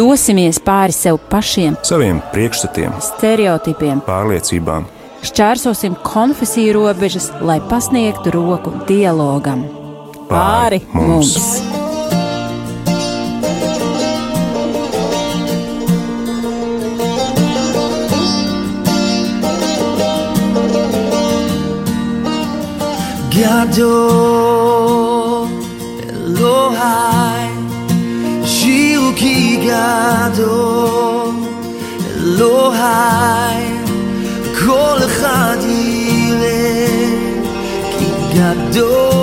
Dosimies 0.00 0.56
pāri 0.64 0.94
sev 0.96 1.18
pašiem, 1.28 1.74
saviem 1.84 2.22
priekšstatiem, 2.32 2.94
stereotipiem, 3.04 3.98
pārliecībām, 4.06 4.86
šķērsosim 5.28 5.98
konfesiju 6.06 6.72
robežas, 6.78 7.26
lai 7.44 7.58
pasniegtu 7.68 8.32
roku 8.32 8.72
dialogam. 8.88 9.66
Pāri 10.30 10.80
mums! 10.96 11.36
Gadol 23.36 23.84
Elohai 26.08 27.09
Shiu 29.59 29.59
ki 29.59 29.67
gadol 29.67 31.33
Elohai 32.23 33.63
Kol 34.59 34.99
אחד 35.05 35.57
יראה 35.63 36.87
כי 37.97 38.07
גדול 38.33 39.18